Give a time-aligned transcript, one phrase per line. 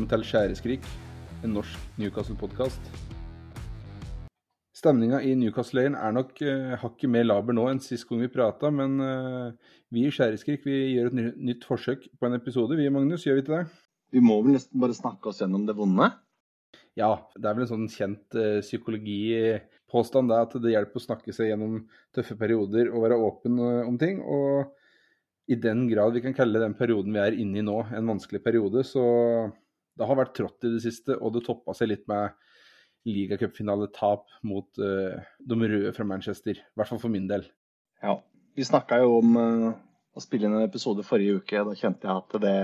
[0.00, 0.86] Velkommen til Skjæreskrik,
[1.44, 2.86] en norsk Newcastle-podkast.
[4.72, 8.70] Stemninga i Newcastle-leiren er nok uh, hakket mer laber nå enn sist gang vi prata,
[8.72, 12.80] men uh, vi i Skjæreskrik vi gjør et nytt forsøk på en episode.
[12.80, 13.78] Vi, Magnus, gjør vi ikke det?
[14.16, 16.08] Vi må vel nesten bare snakke oss gjennom det vonde?
[16.96, 21.36] Ja, det er vel en sånn kjent uh, psykologipåstand det at det hjelper å snakke
[21.36, 21.82] seg gjennom
[22.16, 24.24] tøffe perioder og være åpen om ting.
[24.24, 24.78] og
[25.50, 28.40] i den grad vi kan kalle den perioden vi er inne i nå, en vanskelig
[28.40, 28.84] periode.
[28.86, 29.02] Så
[29.98, 32.36] det har vært trått i det siste, og det toppa seg litt med
[33.08, 36.58] ligacupfinaletap mot uh, de røde fra Manchester.
[36.60, 37.46] I hvert fall for min del.
[38.02, 38.18] Ja.
[38.58, 39.68] Vi snakka jo om uh,
[40.16, 41.62] å spille inn en episode forrige uke.
[41.64, 42.56] Da kjente jeg at det,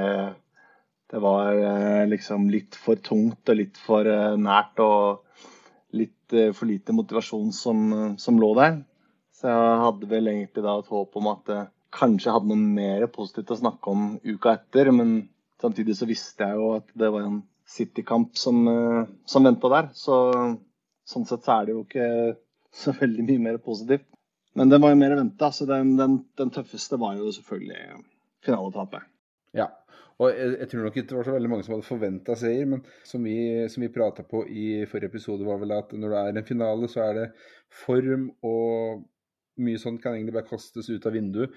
[1.12, 4.82] det var uh, liksom litt for tungt og litt for nært.
[4.82, 5.22] Og
[5.96, 8.80] litt for lite motivasjon som, som, lå der.
[9.32, 11.52] Så jeg hadde vel egentlig da et håp om at
[11.94, 14.90] kanskje hadde noe mer positivt å snakke om uka etter.
[14.92, 15.14] Men
[15.62, 19.88] samtidig så visste jeg jo at det var en City-kamp som, eh, som venta der.
[19.94, 20.18] Så
[21.06, 22.10] sånn sett så er det jo ikke
[22.82, 24.06] så veldig mye mer positivt.
[24.56, 27.98] Men den var jo mer venta, så den, den, den, tøffeste var jo selvfølgelig
[28.46, 29.04] finaletapet.
[29.56, 29.66] Ja,
[30.16, 32.70] og jeg, jeg, tror nok ikke det var så veldig mange som hadde forventa seier,
[32.70, 33.36] men som vi,
[33.68, 36.88] som vi prata på i forrige episode, var vel at når det er en finale,
[36.88, 37.26] så er det
[37.84, 39.04] form og
[39.60, 41.52] mye sånt kan egentlig bare kastes ut av vinduet.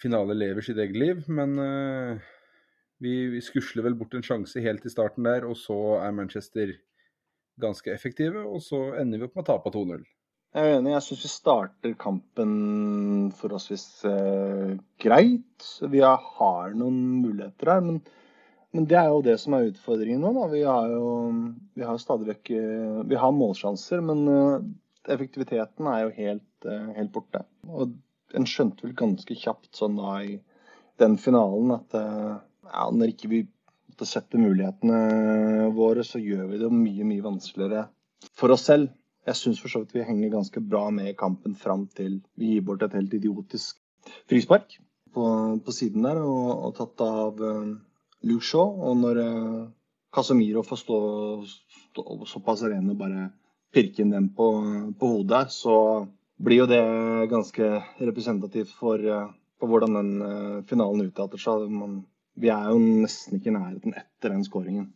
[0.00, 2.28] Finale lever sitt eget liv, men uh,
[3.02, 6.74] vi, skusler vel bort en sjanse helt i starten der, og så er Manchester
[7.60, 10.04] ganske effektive, og så ender vi opp med å tape 2-0.
[10.54, 10.92] Jeg er enig.
[10.92, 12.52] Jeg syns vi starter kampen
[13.34, 15.66] forholdsvis eh, greit.
[15.90, 17.98] Vi har, noen muligheter her, men,
[18.74, 20.30] men, det er jo det som er utfordringen nå.
[20.36, 20.46] Da.
[20.54, 21.08] Vi har jo
[21.74, 24.70] vi har stadig vekk uh, Vi har målsjanser, men eh,
[25.14, 27.44] effektiviteten er jo helt Eh, helt borte.
[27.68, 27.92] Og
[28.34, 30.38] en skjønte vel ganske kjapt sånn da i
[31.00, 32.34] den finalen at eh,
[32.70, 33.44] ja, når ikke vi
[33.90, 37.86] måtte sette mulighetene våre, så gjør vi det mye, mye vanskeligere
[38.38, 38.90] for oss selv.
[39.24, 42.54] Jeg syns for så vidt vi henger ganske bra med i kampen fram til vi
[42.54, 43.78] gir bort et helt idiotisk
[44.28, 44.76] frispark
[45.14, 45.24] på,
[45.64, 47.70] på siden der, og, og tatt av uh,
[48.28, 48.74] Luke Shaw.
[48.90, 49.62] Og når uh,
[50.14, 50.98] Casemiro får stå,
[51.46, 53.30] stå såpass ren og bare
[53.74, 54.50] pirke inn den på,
[54.98, 55.76] på hodet, så
[56.44, 56.82] blir jo det
[57.30, 57.70] ganske
[58.02, 59.30] representativt for, uh,
[59.60, 61.70] for hvordan den uh, finalen utarter seg.
[62.40, 64.90] Vi er jo nesten ikke i nærheten etter den skåringen.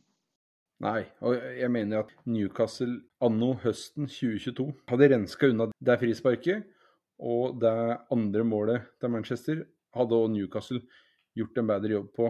[0.82, 6.66] Nei, og jeg mener at Newcastle anno høsten 2022 hadde renska unna det frisparket.
[7.19, 7.75] Og det
[8.15, 9.65] andre målet til Manchester
[9.97, 10.82] hadde også Newcastle
[11.38, 12.28] gjort en bedre jobb på.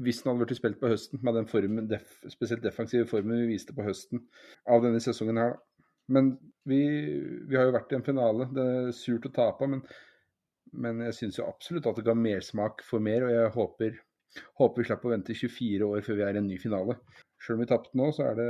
[0.00, 3.56] Hvis den hadde blitt spilt på høsten med den formen, def, spesielt defensive formen vi
[3.56, 4.22] viste på høsten
[4.70, 5.58] av denne sesongen her,
[6.10, 6.30] men
[6.66, 6.80] vi,
[7.46, 8.46] vi, har jo vært i en finale.
[8.54, 9.82] Det er surt å tape, men,
[10.72, 13.26] men jeg syns jo absolutt at det ga mersmak for mer.
[13.26, 14.00] Og jeg håper,
[14.60, 16.96] håper vi slipper å vente 24 år før vi er i en ny finale.
[17.40, 18.48] Selv om vi tapte nå, så er det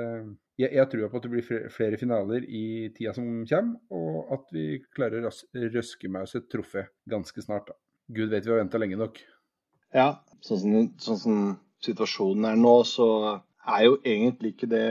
[0.60, 2.64] Jeg, jeg tror på at det blir flere finaler i
[2.96, 5.32] tida som kommer, og at vi klarer å
[5.72, 7.70] røske med oss et trofé ganske snart.
[7.70, 7.78] da.
[8.12, 9.22] Gud vet vi har venta lenge nok.
[9.96, 11.38] Ja, sånn som, sånn som
[11.80, 13.08] situasjonen er nå, så
[13.64, 14.84] er jo egentlig ikke det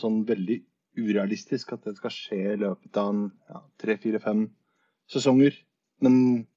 [0.00, 0.58] sånn veldig
[0.98, 4.48] urealistisk at det skal skje i løpet av ja, tre, fire, fem
[5.12, 5.54] sesonger.
[6.02, 6.16] Men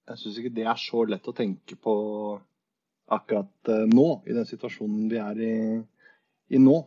[0.09, 1.95] jeg syns ikke det er så lett å tenke på
[3.13, 5.55] akkurat uh, nå, i den situasjonen vi er i,
[6.55, 6.77] i nå.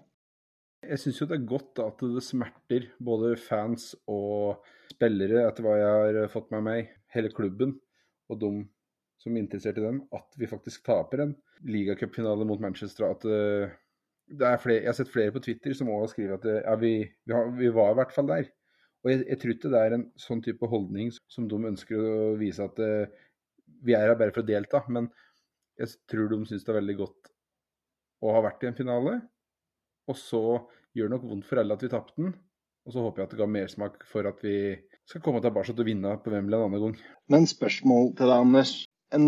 [0.89, 5.75] Jeg syns jo det er godt at det smerter både fans og spillere, etter hva
[5.79, 7.75] jeg har fått med meg, hele klubben
[8.29, 8.53] og de
[9.19, 11.35] som er interessert i den, at vi faktisk taper en
[11.67, 13.09] ligacupfinale mot Manchester.
[13.11, 13.73] At uh,
[14.63, 16.93] flere, jeg har sett flere på Twitter som også skriver at ja, vi,
[17.27, 18.51] vi, har, vi, var i hvert fall der.
[19.03, 22.37] Og jeg, jeg, tror ikke det er en sånn type holdning som de ønsker å
[22.39, 22.79] vise at
[23.87, 24.85] vi er her bare for å delta.
[24.91, 25.11] Men
[25.79, 27.33] jeg tror de syns det er veldig godt
[28.25, 29.15] å ha vært i en finale.
[30.09, 30.43] Og så
[30.97, 32.35] gjør det nok vondt for alle at vi tapte den.
[32.89, 34.59] Og så håper jeg at det ga mersmak for at vi
[35.09, 37.03] skal komme tilbake og vinne på Wembley en annen gang.
[37.29, 38.73] Men spørsmål til deg, Anders.
[39.15, 39.27] En,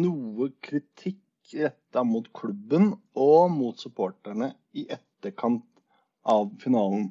[0.00, 1.20] noe kritikk
[1.54, 5.66] retta mot klubben og mot supporterne i etterkant
[6.28, 7.10] av finalen.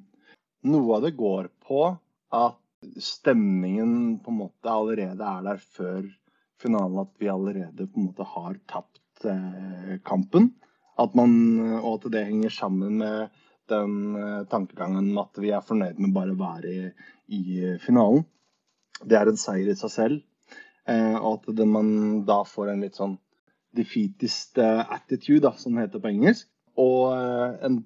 [0.70, 1.84] Noe av det går på
[2.36, 2.60] at
[3.04, 6.04] stemningen på en måte allerede er der før
[6.62, 7.04] finalen.
[7.04, 10.54] At vi allerede på en måte har tapt eh, kampen.
[11.00, 11.32] At man,
[11.80, 13.30] og at det henger sammen med
[13.70, 16.82] den eh, tankegangen at vi er fornøyd med bare å være i,
[17.40, 17.44] i
[17.84, 18.26] finalen.
[19.00, 20.26] Det er en seier i seg selv.
[20.90, 23.18] Eh, og at det, man da får en litt sånn
[23.76, 26.50] defeatist eh, attitude, da, som det heter på engelsk.
[26.80, 27.82] Og eh, en,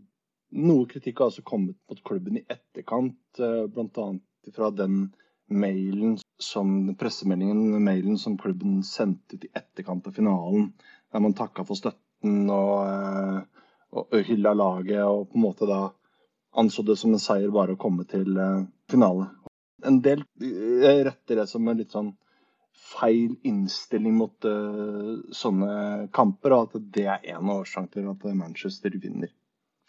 [0.64, 4.08] noe kritikk har også kommet mot klubben i etterkant, eh, bl.a.
[4.56, 5.06] fra den
[5.54, 10.72] mailen som pressemeldingen mailen som klubben sendte ut i etterkant av finalen,
[11.14, 12.80] der man takka for støtten og,
[13.94, 15.84] og og hylla laget og på en måte da
[16.58, 19.30] anså det som en seier bare å komme til uh, finale.
[19.84, 22.14] En del retter det som en litt sånn
[22.94, 28.38] feil innstilling mot uh, sånne kamper, og at det er en av årsakene til at
[28.38, 29.34] Manchester vinner.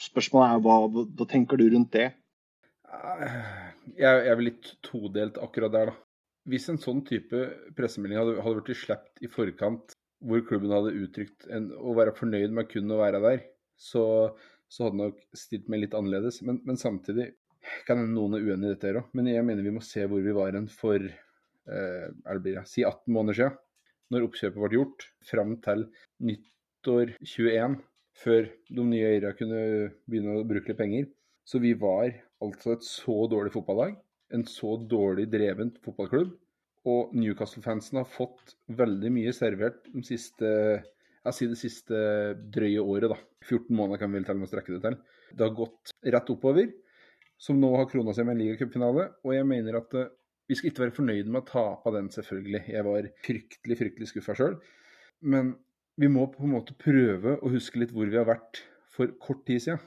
[0.00, 2.10] Spørsmålet er hva, hva tenker du rundt det?
[3.98, 6.00] Jeg, er litt todelt akkurat der, da.
[6.50, 7.38] Hvis en sånn type
[7.76, 9.94] pressemelding hadde, hadde blitt sluppet i forkant,
[10.25, 13.40] hvor klubben hadde uttrykt en, å være fornøyd med kun å være der,
[13.81, 14.04] så,
[14.69, 16.42] så hadde nok stilt meg litt annerledes.
[16.44, 17.31] Men, men samtidig
[17.88, 19.10] kan noen er uenig i dette òg.
[19.16, 22.60] Men jeg mener vi må se hvor vi var hen for eh, er det blir,
[22.69, 23.58] si 18 måneder siden,
[24.12, 25.86] når oppkjøpet ble gjort, fram til
[26.28, 27.78] nyttår 21,
[28.20, 29.62] før de nye eierne kunne
[30.04, 31.08] begynne å bruke litt penger.
[31.48, 32.12] Så vi var
[32.44, 33.99] altså et så dårlig fotballag,
[34.35, 36.32] en så dårlig dreven fotballklubb.
[36.85, 40.50] Og Newcastle-fansen har fått veldig mye servert de siste
[41.25, 42.00] det siste
[42.52, 43.17] drøye året, da.
[43.44, 44.96] 14 måneder kan vi vel til og med strekke det til.
[45.32, 46.69] Det har gått rett oppover,
[47.41, 49.06] som nå har krona seg med en ligacupfinale.
[49.25, 50.11] Og jeg mener at uh,
[50.49, 52.62] vi skal ikke være fornøyde med å tape den, selvfølgelig.
[52.75, 54.58] Jeg var fryktelig, fryktelig skuffa sjøl.
[55.25, 55.55] Men
[56.00, 58.61] vi må på en måte prøve å huske litt hvor vi har vært
[58.93, 59.81] for kort tid siden.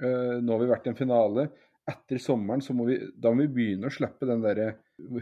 [0.00, 1.50] Uh, nå har vi vært i en finale
[1.88, 4.74] etter sommeren så må vi, da må vi begynne å slippe den derre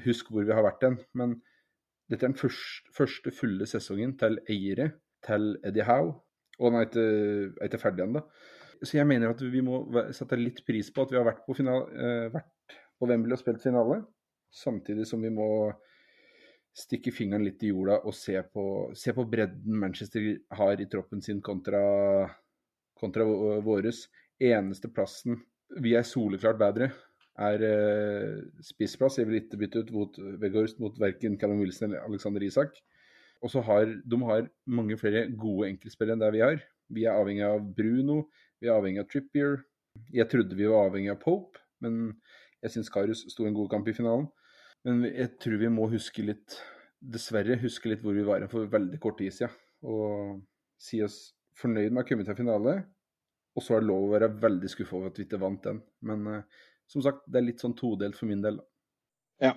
[0.04, 0.96] Husk hvor vi har vært hen.
[1.18, 1.36] Men
[2.10, 4.90] dette er den første, første fulle sesongen til eiere,
[5.26, 6.16] til Eddie Howe.
[6.58, 7.04] Og han er ikke,
[7.60, 8.24] er ikke ferdig ennå.
[8.82, 9.82] Så jeg mener at vi må
[10.14, 13.42] sette litt pris på at vi har vært på, finale, uh, vært på Wembley og
[13.42, 14.00] spilt finale.
[14.54, 15.48] Samtidig som vi må
[16.78, 18.64] stikke fingeren litt i jorda og se på,
[18.98, 20.28] se på bredden Manchester
[20.58, 21.80] har i troppen sin kontra,
[22.98, 23.26] kontra
[23.66, 24.06] våres.
[24.38, 25.40] Eneste plassen
[25.76, 26.90] vi er soleklart bedre,
[27.38, 29.18] er uh, spissplass.
[29.20, 32.80] Jeg vil ikke bytte ut mot Weghorst mot verken Callum Wilson eller Alexander Isak.
[33.44, 36.58] Og så har de har mange flere gode enkeltspillere enn det vi har.
[36.90, 38.24] Vi er avhengig av Bruno,
[38.58, 39.60] vi er avhengig av Trippier.
[40.14, 42.16] Jeg trodde vi var avhengig av Pope, men
[42.64, 44.26] jeg syns Karius sto en god kamp i finalen.
[44.86, 46.58] Men jeg tror vi må huske litt,
[46.98, 49.54] dessverre huske litt hvor vi var for veldig kort tid siden.
[49.86, 50.40] Og
[50.82, 52.80] si oss fornøyd med å komme til finale,
[53.58, 55.80] og så er det lov å være veldig skuffa over at vi ikke vant den.
[56.06, 58.60] Men uh, som sagt, det er litt sånn todelt for min del.
[59.42, 59.56] Ja.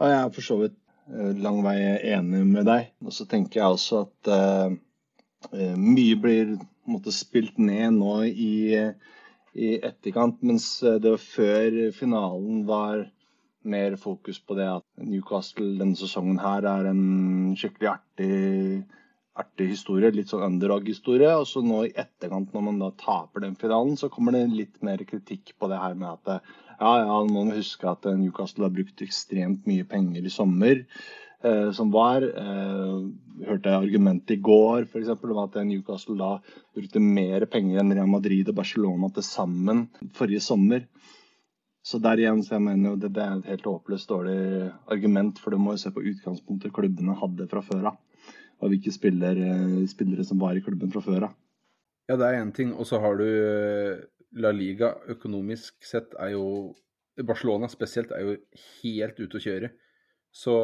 [0.00, 0.76] Og jeg er for så vidt
[1.08, 1.78] uh, lang vei
[2.12, 2.92] enig med deg.
[3.04, 6.54] Og så tenker jeg også at uh, mye blir
[6.88, 8.76] måte, spilt ned nå i,
[9.56, 10.66] i etterkant, mens
[11.00, 13.06] det før finalen var
[13.64, 18.32] mer fokus på det at Newcastle denne sesongen her er en skikkelig artig
[19.38, 21.32] artig historie, litt sånn underdog-historie.
[21.40, 24.78] Og så nå i etterkant, når man da taper den finalen, så kommer det litt
[24.86, 26.38] mer kritikk på det her med at
[26.80, 30.82] ja, ja, man må huske at Newcastle har brukt ekstremt mye penger i sommer.
[31.44, 32.24] Eh, som var.
[32.24, 33.00] Eh,
[33.44, 35.10] hørte jeg argumentet i går f.eks.
[35.12, 36.30] om at Newcastle da
[36.72, 39.82] brukte mer penger enn Real Madrid og Barcelona til sammen
[40.16, 40.86] forrige sommer.
[41.84, 45.36] Så der igjen så jeg mener jo det, det er et helt håpløst dårlig argument,
[45.42, 47.98] for du må jo se på utgangspunktet klubbene hadde fra før av
[48.62, 49.50] av hvilke spillere,
[49.90, 51.36] spillere som var i klubben fra før av.
[52.10, 52.74] Ja, det er én ting.
[52.76, 54.02] Og så har du eh,
[54.40, 56.74] La Liga økonomisk sett er jo
[57.22, 58.36] Barcelona spesielt er jo
[58.82, 59.70] helt ute å kjøre.
[60.34, 60.54] Så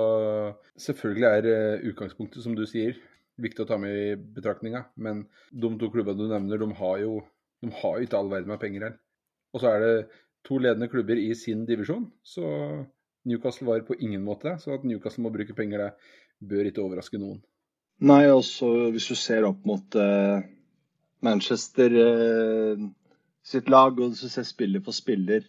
[0.80, 2.98] selvfølgelig er eh, utgangspunktet, som du sier,
[3.40, 4.84] viktig å ta med i betraktninga.
[5.00, 7.20] Men de to klubbene du nevner, de har jo
[7.60, 8.96] de har ikke all verden med penger her.
[9.52, 9.94] Og så er det
[10.46, 12.44] to ledende klubber i sin divisjon, så
[13.28, 17.18] Newcastle var på ingen måte Så at Newcastle må bruke penger, der, bør ikke overraske
[17.20, 17.42] noen.
[18.00, 20.40] Nei, også hvis du ser opp mot uh,
[21.24, 22.84] Manchester uh,
[23.44, 25.44] sitt lag, og hvis du ser spiller for spiller,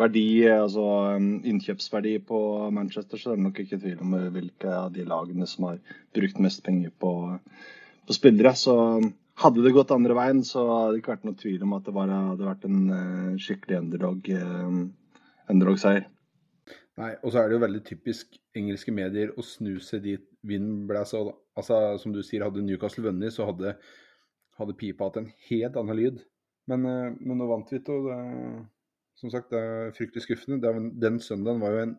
[0.00, 0.84] verdi, altså
[1.16, 2.42] um, innkjøpsverdi på
[2.76, 5.80] Manchester, så er det nok ikke tvil om hvilke av de lagene som har
[6.16, 7.14] brukt mest penger på,
[8.04, 8.52] på spillere.
[8.60, 9.10] Så um,
[9.40, 11.96] hadde det gått andre veien, så hadde det ikke vært noe tvil om at det
[11.96, 14.32] var, hadde vært en uh, skikkelig underdog,
[15.48, 16.10] underdog-seier.
[17.00, 20.84] Nei, og så er det jo veldig typisk engelske medier å snu seg dit vinden
[20.88, 21.30] blæser.
[21.60, 23.76] Altså, som du sier, hadde Newcastle vunnet, så hadde,
[24.60, 26.22] hadde pipa hatt en helt annen lyd.
[26.70, 28.20] Men, eh, men nå vant vi til og det,
[29.20, 30.72] som sagt, det er fryktelig skuffende.
[31.00, 31.98] Den søndagen var jo en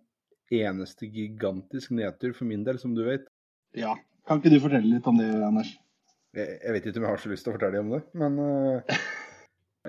[0.51, 3.27] eneste gigantisk nedtur for min del, som du vet.
[3.77, 3.96] Ja.
[4.27, 5.74] Kan ikke du fortelle litt om det, Anders?
[6.36, 8.38] Jeg, jeg vet ikke om jeg har så lyst til å fortelle om det, men
[8.39, 8.98] uh,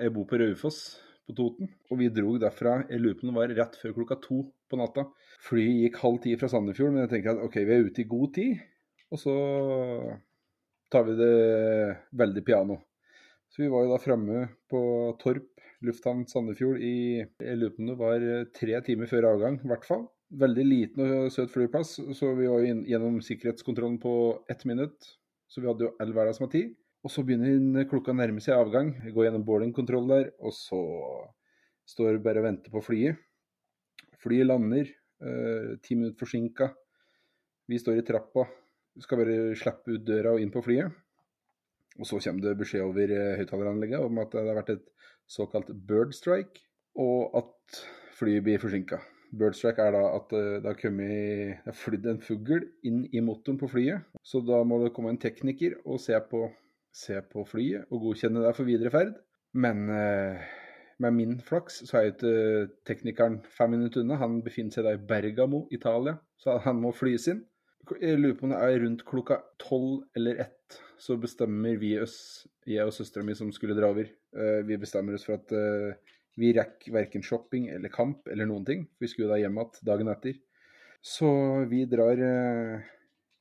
[0.01, 0.79] jeg bor på Raufoss
[1.27, 1.69] på Toten.
[1.91, 4.79] Og vi dro derfra, jeg lurer på om det var rett før klokka to på
[4.79, 5.05] natta.
[5.45, 8.09] Flyet gikk halv ti fra Sandefjord, men jeg tenker at OK, vi er ute i
[8.09, 8.63] god tid.
[9.13, 9.33] Og så
[10.89, 11.33] tar vi det
[12.17, 12.79] veldig piano.
[13.53, 14.81] Så vi var jo da framme på
[15.21, 15.49] Torp
[15.85, 18.23] lufthavn Sandefjord i jeg lurer på om det var
[18.55, 20.07] tre timer før avgang, i hvert fall.
[20.33, 24.13] Veldig liten og søt flyplass, så vi var jo gjennom sikkerhetskontrollen på
[24.49, 25.11] ett minutt.
[25.45, 26.71] Så vi hadde jo all verdens med tid.
[27.03, 28.93] Og så begynner klokka å nærme seg avgang.
[29.03, 30.79] Vi går gjennom boardingkontroll der, og så
[31.93, 33.19] står vi bare og venter på flyet.
[34.23, 34.87] Flyet lander,
[35.21, 36.71] eh, ti minutter forsinka.
[37.67, 38.47] Vi står i trappa,
[39.01, 40.93] skal bare slippe ut døra og inn på flyet.
[41.99, 44.85] Og så kommer det beskjed over eh, høyttaleranlegget om at det har vært et
[45.29, 46.63] såkalt bird strike,
[46.99, 47.83] og at
[48.17, 48.99] flyet blir forsinka.
[49.33, 53.21] Bird strike er da at eh, det har kommet, har flydd en fugl inn i
[53.25, 54.09] motoren på flyet.
[54.25, 56.47] Så da må det komme en tekniker og se på,
[56.93, 59.15] se på flyet og godkjenne det for videre ferd.
[59.53, 60.43] Men eh,
[61.03, 62.35] med min flaks så er jo ikke
[62.89, 64.17] teknikeren fem minutter unna.
[64.21, 67.43] Han befinner seg da i Bergamo, Italia, så han må flys inn.
[67.99, 72.15] Jeg lurer på om det er rundt klokka tolv eller ett, så bestemmer vi oss,
[72.69, 76.13] jeg og søstera mi som skulle dra over, eh, vi bestemmer oss for at eh,
[76.39, 78.85] vi rekker verken shopping eller kamp eller noen ting.
[78.99, 80.39] Vi skulle da hjem igjen dagen etter.
[81.03, 81.29] Så
[81.69, 82.91] vi drar eh,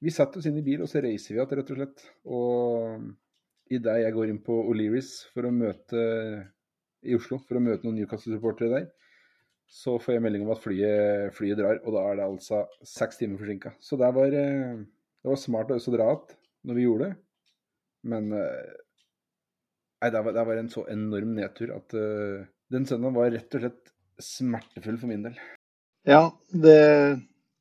[0.02, 2.00] Vi setter oss inn i bil, og så reiser vi igjen, rett og slett.
[2.26, 6.02] Og idet jeg går inn på O'Learys for å møte
[7.06, 8.88] i Oslo for å møte noen Newcastle-supportere der,
[9.72, 13.20] så får jeg melding om at flyet, flyet, drar, og da er det altså seks
[13.20, 13.72] timer forsinka.
[13.80, 16.36] Så det var, det var smart å dra igjen
[16.68, 17.14] når vi gjorde det,
[18.12, 18.28] men
[20.02, 23.56] nei, det var, det var, en så enorm nedtur at uh, den søndagen var rett
[23.56, 25.40] og slett smertefull for min del.
[26.06, 26.78] Ja, det,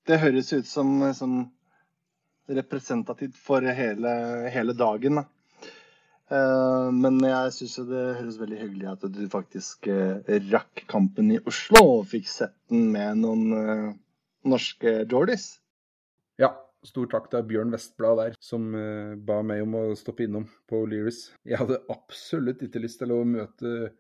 [0.09, 1.43] det høres ut som, som
[2.49, 4.13] representativt for hele,
[4.53, 5.21] hele dagen.
[5.21, 5.27] Da.
[6.31, 11.41] Eh, men jeg syns det høres veldig hyggelig at du faktisk eh, rakk kampen i
[11.49, 13.87] Oslo og fikk sett den med noen eh,
[14.47, 15.49] norske Jordis.
[16.39, 16.53] Ja,
[16.87, 18.71] stor takk til Bjørn Vestblad der, som
[19.27, 21.27] ba meg om å stoppe innom på Lyris.
[21.45, 23.91] Jeg hadde absolutt ikke lyst til å møte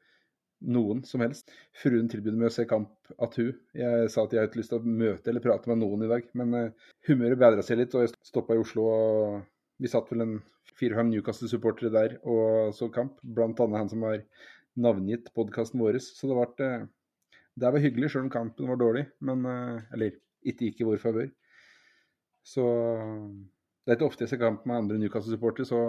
[0.71, 1.51] noen som helst.
[1.77, 3.51] Fruen tilbød meg å se kamp at hun.
[3.77, 6.09] Jeg sa at jeg hadde ikke lyst til å møte eller prate med noen i
[6.09, 6.71] dag, men
[7.09, 8.87] humøret bedra seg litt, og jeg stoppa i Oslo.
[8.87, 9.50] og
[9.81, 10.33] Vi satt vel en
[10.77, 13.15] fire-fem Newcastle-supportere der og så kamp.
[13.21, 14.21] Blant annet han som har
[14.77, 15.97] navngitt podkasten vår.
[16.03, 16.69] Så det, ble,
[17.57, 19.07] det var hyggelig, sjøl om kampen var dårlig.
[19.25, 21.31] Men, eh, eller ikke gikk i vår favør.
[22.45, 22.65] Så
[23.81, 25.81] det er ikke ofte jeg ser kamp med andre Newcastle-supportere, så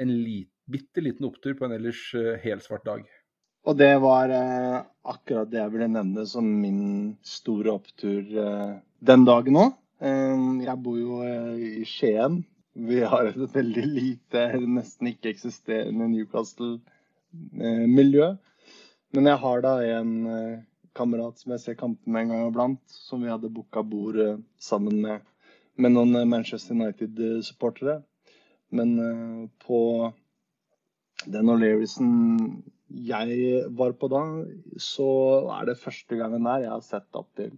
[0.00, 3.04] en lit, bitte liten opptur på en ellers uh, helsvart dag.
[3.64, 9.24] Og det var eh, akkurat det jeg ville nevne som min store opptur eh, den
[9.24, 9.70] dagen òg.
[10.04, 12.42] jeg bor jo i Skien,
[12.74, 18.34] vi har et veldig lite, nesten ikke eksisterende Newcastle-miljø.
[19.14, 20.58] Men jeg har da en eh,
[20.98, 24.98] kamerat som jeg ser kampene en gang iblant, som vi hadde booka bord eh, sammen
[25.04, 25.22] med,
[25.78, 28.02] med noen eh, Manchester United-supportere.
[28.74, 28.98] Men
[29.62, 30.10] på
[31.30, 32.10] den O'Learysen
[32.90, 34.22] jeg var på da,
[34.82, 35.06] så
[35.60, 37.54] er det første gangen der jeg har sett opptil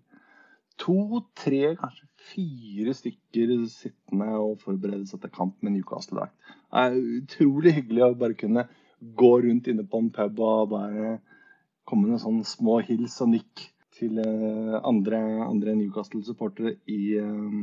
[0.80, 6.34] to, tre, kanskje fire stykker sittende og forberede seg til kamp med Newcastle-drakt.
[6.72, 8.66] Det er utrolig hyggelig å bare kunne
[9.20, 11.16] gå rundt inne på en pub og bare
[11.86, 13.66] komme med sånne små hils og nikk
[13.96, 17.60] til eh, andre, andre Newcastle-supportere i, eh,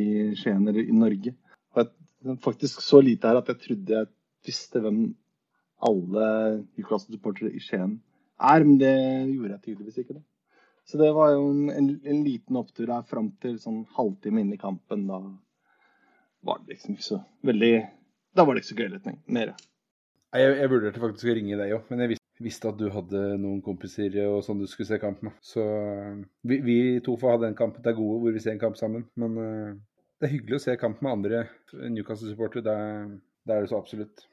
[0.00, 1.34] i Skien eller i Norge.
[1.74, 4.10] Og jeg, faktisk så lite her at jeg trodde jeg
[4.44, 5.04] visste hvem
[5.84, 6.28] alle
[6.76, 7.98] Newcastle-supportere i Skien
[8.40, 8.94] er, men det
[9.30, 10.18] gjorde jeg tydeligvis ikke.
[10.18, 10.24] det.
[10.84, 14.52] Så det var jo en, en, en liten opptur der fram til sånn halvtime inn
[14.52, 15.06] i kampen.
[15.08, 15.20] Da
[16.44, 17.72] var det liksom ikke så veldig
[18.36, 19.54] Da var det ikke så gøy litt mer.
[20.34, 23.60] Jeg, jeg vurderte faktisk å ringe deg òg, men jeg visste, at du hadde noen
[23.62, 25.36] kompiser og sånn du skulle se kamp med.
[25.44, 25.62] Så
[26.42, 29.06] vi, vi to får ha den kampen til gode hvor vi ser en kamp sammen.
[29.20, 29.76] Men uh,
[30.18, 32.64] det er hyggelig å se kamp med andre Newcastle-supportere.
[32.66, 34.26] Det, det, er det så absolutt.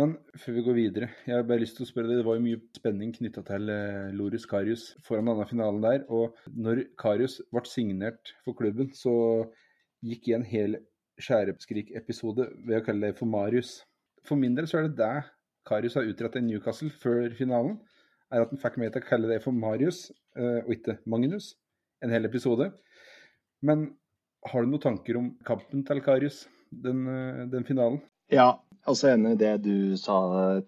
[0.00, 2.38] Men før vi går videre, jeg har bare lyst til å spørre deg, det var
[2.38, 6.06] jo mye spenning knytta til eh, Loris Karius foran denne finalen der.
[6.08, 9.12] Og når Karius ble signert for klubben, så
[10.06, 10.78] gikk jeg en hel
[11.20, 13.74] skjæreskrik-episode ved å kalle det for Marius.
[14.24, 15.10] For min del så er det det
[15.68, 17.76] Karius har utrettet i Newcastle før finalen,
[18.32, 20.06] er at han fikk meg til å kalle det for Marius,
[20.38, 21.52] eh, og ikke Magnus.
[22.00, 22.70] En hel episode.
[23.60, 23.90] Men
[24.48, 28.00] har du noen tanker om kampen til Karius, den, eh, den finalen?
[28.32, 28.54] Ja,
[28.88, 30.16] også enig i det du sa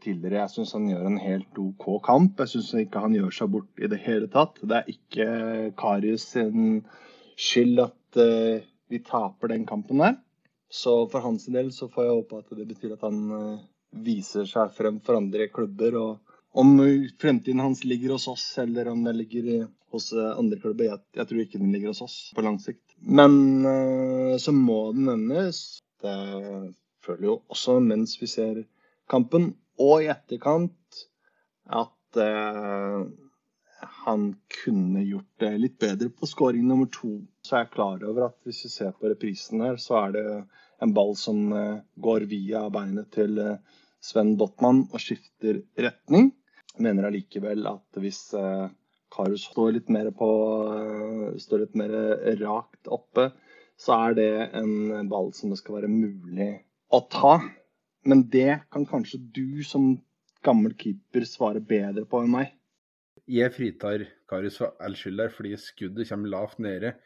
[0.02, 0.42] tidligere.
[0.42, 2.40] Jeg syns han gjør en helt OK kamp.
[2.42, 4.60] Jeg syns ikke han gjør seg bort i det hele tatt.
[4.60, 5.28] Det er ikke
[5.78, 6.82] Karius sin
[7.38, 10.18] skyld at uh, vi taper den kampen der.
[10.72, 13.62] Så for hans del så får jeg håpe at det betyr at han uh,
[14.04, 15.96] viser seg frem for andre klubber.
[16.00, 16.76] Og om
[17.20, 21.28] fremtiden hans ligger hos oss eller om den ligger hos uh, andre klubber, jeg, jeg,
[21.28, 22.84] tror ikke den ligger hos oss på lang sikt.
[23.02, 23.64] Men
[24.38, 25.80] så må den nevnes.
[26.02, 26.12] Det
[27.04, 28.62] føler jo også mens vi ser
[29.10, 31.02] kampen, og i etterkant,
[31.72, 33.04] at eh,
[34.04, 34.26] han
[34.62, 37.20] kunne gjort det litt bedre på skåring nummer to.
[37.42, 40.26] Så er jeg klar over at hvis vi ser på reprisen her, så er det
[40.82, 46.32] en ball som eh, går via beinet til eh, Sven Botman og skifter retning.
[46.72, 48.68] Jeg mener allikevel at hvis eh,
[49.12, 50.28] Karius står litt mer på
[51.42, 51.92] står litt mer
[52.40, 53.28] rakt oppe,
[53.76, 56.52] så er det en ball som det skal være mulig
[56.92, 57.36] å ta.
[58.08, 59.94] Men det kan kanskje du som
[60.42, 62.52] gammel keeper svare bedre på enn meg.
[63.30, 66.96] Jeg fritar Karius for all skyld der, fordi skuddet kommer lavt nede.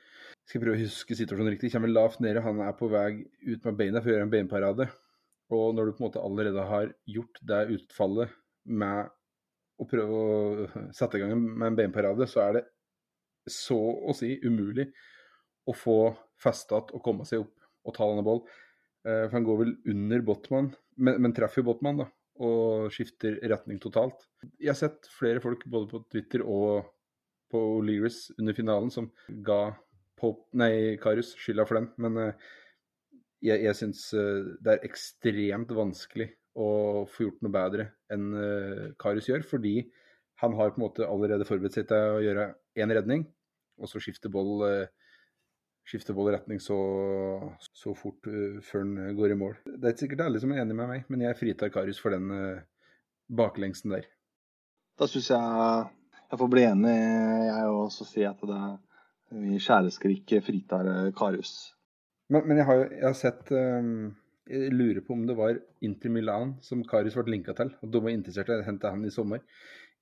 [0.48, 1.72] Skal prøve å huske situasjonen riktig.
[1.74, 3.10] Kommer lavt nede, han er på vei
[3.44, 4.88] ut med beina for å gjøre en beinparade.
[5.52, 8.32] Og når du på en måte allerede har gjort det utfallet
[8.66, 9.12] med
[9.76, 12.64] å prøve å sette i gang med en beinparade, så er det
[13.52, 14.88] så å si umulig
[15.68, 15.98] å få
[16.42, 17.52] festa og komme seg opp
[17.86, 18.42] og ta denne ball.
[19.06, 22.10] Eh, for han går vel under Botman, men, men treffer jo Botman, da
[22.42, 24.26] og skifter retning totalt.
[24.60, 26.84] Jeg har sett flere folk både på Twitter og
[27.52, 29.10] på O'Learys under finalen som
[29.46, 29.70] ga
[30.16, 32.46] Pope, nei, Karius skylda for den, men uh,
[33.44, 36.68] jeg, jeg syns uh, det er ekstremt vanskelig å
[37.12, 38.30] få gjort noe bedre enn
[38.96, 39.74] Karius gjør, fordi
[40.40, 42.46] han har på en måte allerede forberedt seg til å gjøre
[42.80, 43.26] én redning,
[43.76, 44.64] og så skifte boll
[45.86, 46.76] uh, skifte både retning så,
[47.72, 49.54] så fort uh, før han går i mål.
[49.64, 52.14] Det er ikke sikkert alle som er enig med meg, men jeg fritar Karius for
[52.14, 52.64] den uh,
[53.30, 54.10] baklengsen der.
[54.96, 55.86] Da syns jeg
[56.26, 56.92] jeg får bli enig,
[57.46, 58.60] jeg òg, og si at det
[59.36, 61.72] vi sjæleskrik fritar eh, Karius.
[62.30, 64.14] Men, men, jeg har jeg har sett um,
[64.50, 68.02] Jeg lurer på om det var Inter Milan som Karius ble linka til, og de
[68.02, 69.42] var interessert i å hente han i sommer.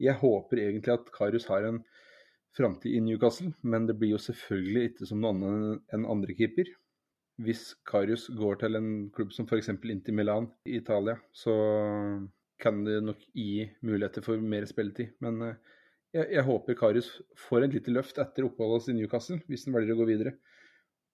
[0.00, 1.82] Jeg håper egentlig at Karius har en
[2.56, 6.70] framtid i Newcastle, men det blir jo selvfølgelig ikke som noen annen enn andre keeper.
[7.42, 9.72] Hvis Karius går til en klubb som f.eks.
[9.74, 11.54] Inter Milan i Italia, så
[12.62, 15.16] kan det nok gi muligheter for mer spilletid.
[15.24, 15.56] Men eh,
[16.14, 17.10] jeg, jeg håper Karius
[17.48, 20.36] får et lite løft etter oppholdet i Newcastle, hvis han velger å gå videre.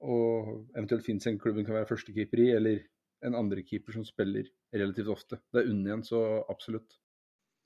[0.05, 2.83] Og eventuelt finnes en klubb han kan være førstekeeper i, eller
[3.25, 5.41] en andre keeper som spiller relativt ofte.
[5.53, 6.21] Det er unn igjen, så
[6.53, 7.01] absolutt.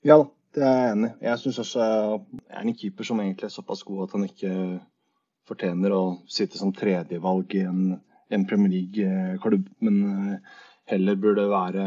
[0.05, 1.25] Ja da, det er jeg enig i.
[1.27, 4.53] Jeg syns også jeg er en keeper som egentlig er såpass god at han ikke
[5.45, 7.99] fortjener å sitte som tredjevalg i en,
[8.33, 10.01] en Premier League-klubb, men
[10.33, 10.57] eh,
[10.89, 11.85] heller burde være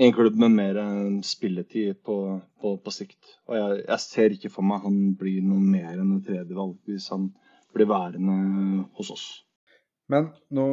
[0.00, 0.78] en klubb med mer
[1.26, 2.16] spilletid på,
[2.60, 3.34] på, på sikt.
[3.50, 7.10] Og jeg, jeg, ser ikke for meg han blir noe mer enn et tredjevalg hvis
[7.12, 7.28] han
[7.74, 9.26] blir værende hos oss.
[10.10, 10.66] Men nå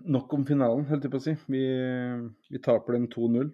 [0.00, 1.32] Nok om finalen, holdt jeg på å si.
[1.52, 1.60] Vi,
[2.48, 3.50] vi taper den 2-0.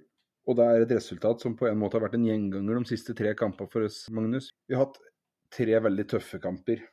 [0.46, 3.14] Og det er et resultat som på en måte har vært en gjenganger de siste
[3.18, 4.52] tre kampene for oss, Magnus.
[4.68, 5.00] Vi har hatt
[5.52, 6.84] tre veldig tøffe kamper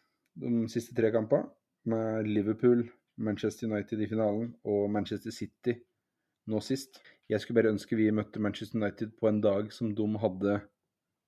[0.41, 1.49] de siste tre kampene,
[1.85, 2.85] med Liverpool,
[3.19, 5.75] Manchester United i finalen og Manchester City
[6.49, 7.01] nå sist.
[7.29, 10.61] Jeg skulle bare ønske vi møtte Manchester United på en dag som de hadde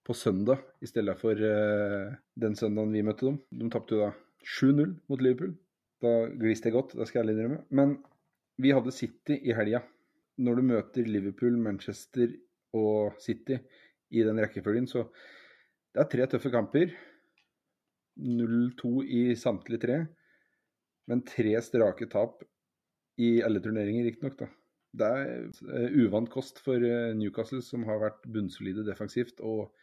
[0.06, 3.40] på søndag, i stedet for uh, den søndagen vi møtte dem.
[3.52, 4.12] De tapte jo da
[4.46, 5.56] 7-0 mot Liverpool.
[6.04, 7.64] Da gliste jeg godt, det skal jeg innrømme.
[7.74, 7.98] Men
[8.62, 9.82] vi hadde City i helga
[10.42, 12.34] når du møter Liverpool, Manchester
[12.76, 13.58] og City
[14.12, 15.06] i den rekkefølgen, så
[15.96, 16.92] det er tre tøffe kamper.
[18.16, 19.98] 0-2 i samtlige tre,
[21.12, 22.44] men tre strake tap
[23.20, 24.46] i alle turneringer, riktignok.
[24.96, 25.32] Det er
[25.76, 29.74] eh, uvant kost for eh, Newcastle, som har vært bunnsolide defensivt og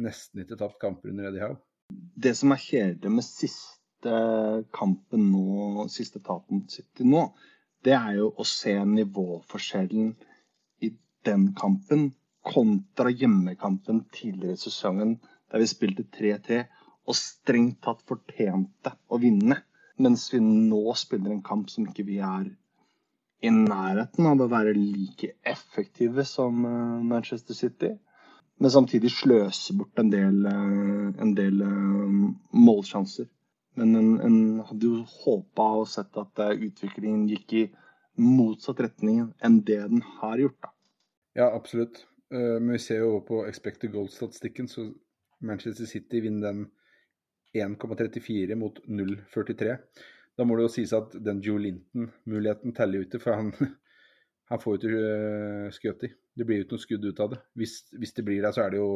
[0.00, 1.60] nesten ikke tapt kamper under Eddie Howe.
[1.90, 4.18] Det som er kjedelig med siste
[4.76, 7.24] kampen nå, siste tapet mot City nå,
[7.86, 10.12] det er jo å se nivåforskjellen
[10.84, 10.92] i
[11.26, 12.10] den kampen
[12.44, 15.16] kontra hjemmekampen tidligere i sesongen,
[15.50, 16.62] der vi spilte 3-3
[17.08, 19.60] og strengt tatt fortjente å vinne.
[20.00, 22.46] Mens vi nå spiller en kamp som ikke vi er
[23.44, 27.90] i nærheten av å være like effektive som eh, Manchester City.
[28.60, 32.16] Men samtidig sløse bort en del, eh, en del eh,
[32.68, 33.28] målsjanser.
[33.78, 37.64] Men en, en hadde jo håpa og sett at eh, utviklingen gikk i
[38.20, 40.58] motsatt retning enn det den har gjort.
[40.64, 40.72] da.
[41.38, 42.04] Ja, absolutt.
[42.34, 44.88] Eh, men vi ser jo på expected goal-statistikken, så
[45.40, 46.66] Manchester City vinner den
[47.54, 49.76] 1,34 mot 0,43.
[50.38, 53.54] Da må det jo sies at den Joe Linton-muligheten teller jo ikke, for han,
[54.50, 56.12] han får jo ikke eh, skutt i.
[56.36, 57.40] Det blir jo ikke noe skudd ut av det.
[57.58, 58.92] Hvis, hvis det blir det, så er det jo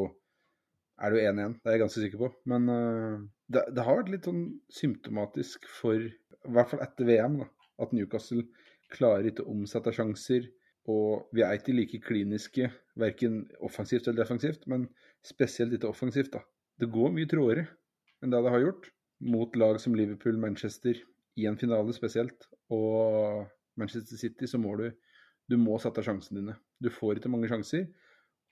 [1.02, 1.54] er det jo 1-1.
[1.60, 2.30] Det er jeg ganske sikker på.
[2.50, 7.40] Men uh, det, det, har vært litt sånn symptomatisk for, i hvert fall etter VM,
[7.42, 7.48] da,
[7.82, 8.44] at Newcastle
[8.94, 10.50] klarer ikke å omsette sjanser.
[10.90, 12.68] Og vi er ikke like kliniske,
[13.00, 14.84] verken offensivt eller defensivt, men
[15.24, 16.34] spesielt ikke offensivt.
[16.36, 16.44] da.
[16.80, 17.64] Det går mye tråere
[18.22, 18.90] enn det det har gjort,
[19.24, 20.98] mot lag som Liverpool, Manchester,
[21.40, 22.46] i en finale spesielt.
[22.72, 23.44] Og
[23.80, 24.90] Manchester City, så må du,
[25.50, 26.56] du må sette sjansene dine.
[26.80, 27.88] Du får ikke mange sjanser.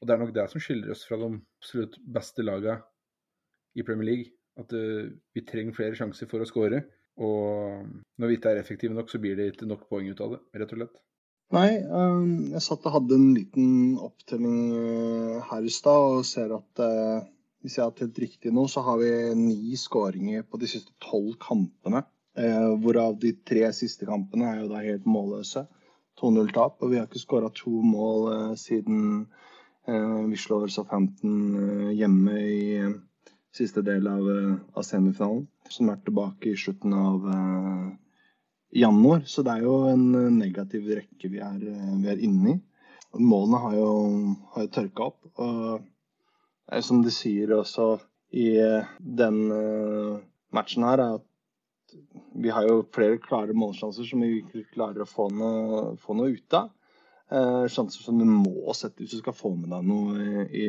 [0.03, 2.81] Og det er nok det som skiller oss fra de absolutt beste lagene
[3.79, 4.33] i Premier League.
[4.59, 6.83] At uh, vi trenger flere sjanser for å skåre.
[7.23, 7.87] Og
[8.19, 10.43] når vi ikke er effektive nok, så blir det ikke nok poeng ut av det,
[10.59, 10.99] rett og slett.
[11.53, 16.81] Nei, jeg satt og hadde en liten opptelling her i stad og ser at
[17.63, 21.37] hvis jeg har telt riktig nå, så har vi ni skåringer på de siste tolv
[21.43, 22.03] kampene.
[22.39, 25.67] Eh, hvorav de tre siste kampene er jo da helt målløse.
[26.21, 26.81] 2-0-tap.
[26.83, 29.52] Og vi har ikke skåra to mål eh, siden eh,
[29.87, 32.93] vi slår Southampton eh, hjemme i eh,
[33.55, 35.47] siste del av, eh, av, semifinalen.
[35.69, 37.25] Som er tilbake i slutten av
[38.77, 39.23] januar.
[39.27, 42.61] Så det er jo en negativ rekke vi er, vi er inne i.
[43.19, 43.89] Målene har jo,
[44.53, 45.21] har jo tørka opp.
[45.41, 45.89] og
[46.81, 47.97] som de sier også
[48.33, 50.21] i eh, den eh,
[50.55, 51.97] matchen her, er at
[52.41, 56.33] vi har jo flere klare målsjanser som vi ikke klarer å få noe, få noe
[56.33, 56.71] ut av.
[57.33, 60.67] Eh, sjanser som du må sette hvis du skal få med deg noe i,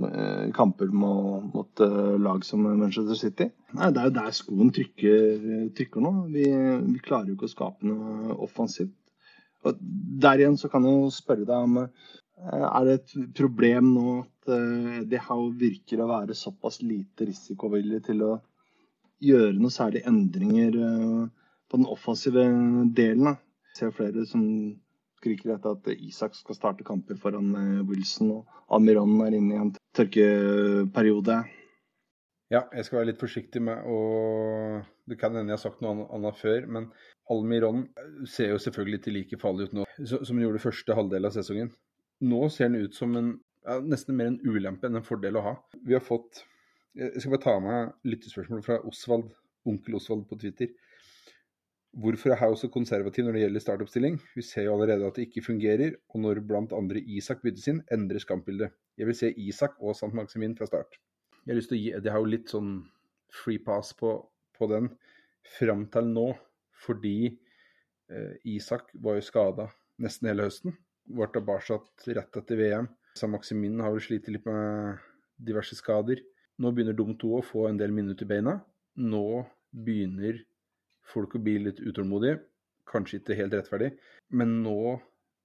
[0.00, 1.82] i kamper mot, mot
[2.24, 3.50] lag som Manchester City.
[3.76, 5.44] Nei, det er jo der skoen trykker,
[5.76, 6.12] trykker nå.
[6.32, 8.94] Vi, vi, klarer jo ikke å skape noe offensivt.
[9.62, 9.76] Og
[10.22, 14.48] Der igjen så kan jeg jo spørre deg om er det et problem nå at
[15.12, 18.32] det her virker å være såpass lite risikovillig til å
[19.22, 21.26] gjøre noe særlig endringer eh,
[21.70, 22.44] på den offensive
[22.96, 23.36] delen.
[23.72, 24.44] Jeg ser flere som
[25.22, 29.60] skriker etter at Isak skal starte kamper foran eh, Wilson, og Amiron er inne i
[29.62, 31.42] en tørkeperiode.
[32.52, 34.00] Ja, jeg skal være litt forsiktig med å
[35.08, 36.90] Det kan hende jeg har sagt noe annet før, men
[37.32, 37.86] Almiron
[38.28, 41.72] ser jo selvfølgelig ikke like farlig ut nå som han gjorde første halvdel av sesongen.
[42.22, 43.32] Nå ser den ut som en
[43.66, 45.54] ja, nesten mer en ulempe enn en fordel å ha.
[45.86, 46.44] Vi har fått
[46.98, 49.30] Jeg skal bare ta med lyttespørsmål fra Osvald,
[49.64, 50.68] onkel Osvald på Twitter.
[51.92, 54.14] Hvorfor er House så konservativ når det gjelder startoppstilling?
[54.32, 56.40] Vi ser jo allerede at det ikke fungerer, og når
[56.72, 58.72] andre Isak byttes inn, endres kampbildet.
[58.96, 60.96] Jeg vil se Isak og Sant Maximin fra start.
[61.44, 62.70] Jeg har lyst til å gi Eddie Howe litt sånn
[63.32, 64.14] free pass på,
[64.56, 64.88] på den
[65.58, 66.30] fram til nå,
[66.84, 69.66] fordi eh, Isak var jo skada
[70.00, 70.76] nesten hele høsten.
[71.12, 71.76] Var tilbake
[72.16, 72.88] rett etter VM.
[73.18, 75.02] Sam Maximin har vel slitt litt med
[75.36, 76.24] diverse skader.
[76.56, 78.56] Nå begynner de to å få en del minutter i beina.
[78.96, 80.40] Nå begynner
[81.08, 82.40] folk å bli litt utålmodige.
[82.88, 83.92] Kanskje ikke helt rettferdig,
[84.34, 84.98] men nå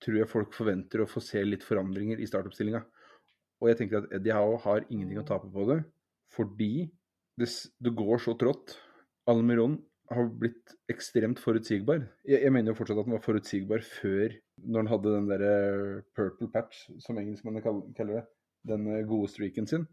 [0.04, 2.82] tror jeg folk forventer å få se litt forandringer i startoppstillinga.
[3.62, 5.80] Og jeg tenker at Eddie Howe har ingenting å tape på det,
[6.34, 6.88] fordi
[7.40, 7.50] det,
[7.82, 8.76] det går så trått.
[9.30, 9.80] Almiron
[10.14, 12.06] har blitt ekstremt forutsigbar.
[12.28, 15.56] Jeg, jeg, mener jo fortsatt at den var forutsigbar før, når han hadde den derre
[16.16, 17.64] purple patch, som engelskmennene
[17.98, 18.26] kaller det.
[18.68, 19.88] Den eh, gode streaken sin.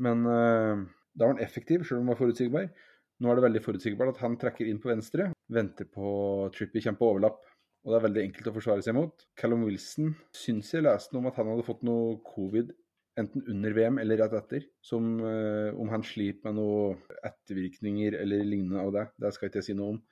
[0.00, 0.82] Men uh,
[1.14, 2.70] da var han effektiv, selv om han var forutsigbar.
[3.20, 6.10] Nå er det veldig forutsigbart at han trekker inn på venstre, venter på
[6.56, 7.40] Trippy kommer på overlapp.
[7.84, 9.24] Og det er veldig enkelt å forsvare seg mot.
[9.40, 12.74] Callum Wilson syns jeg leste noe om at han hadde fått noe covid
[13.20, 14.66] enten under VM eller rett etter.
[14.84, 19.06] Som uh, om han sliter med noen ettervirkninger eller lignende av det.
[19.20, 20.02] Det skal ikke jeg si noe om,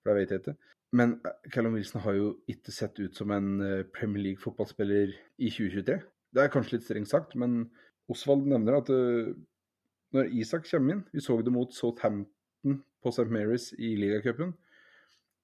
[0.00, 0.56] for det vet jeg ikke.
[0.96, 5.50] Men eh, Callum Wilson har jo ikke sett ut som en uh, Premier League-fotballspiller i
[5.52, 5.98] 2023.
[6.32, 7.66] Det er kanskje litt strengt sagt, men
[8.08, 9.28] Osvald nevner at uh,
[10.16, 12.24] når Isak kommer inn Vi så det mot Southampton
[12.64, 13.28] på St.
[13.32, 14.54] Mary's i ligacupen.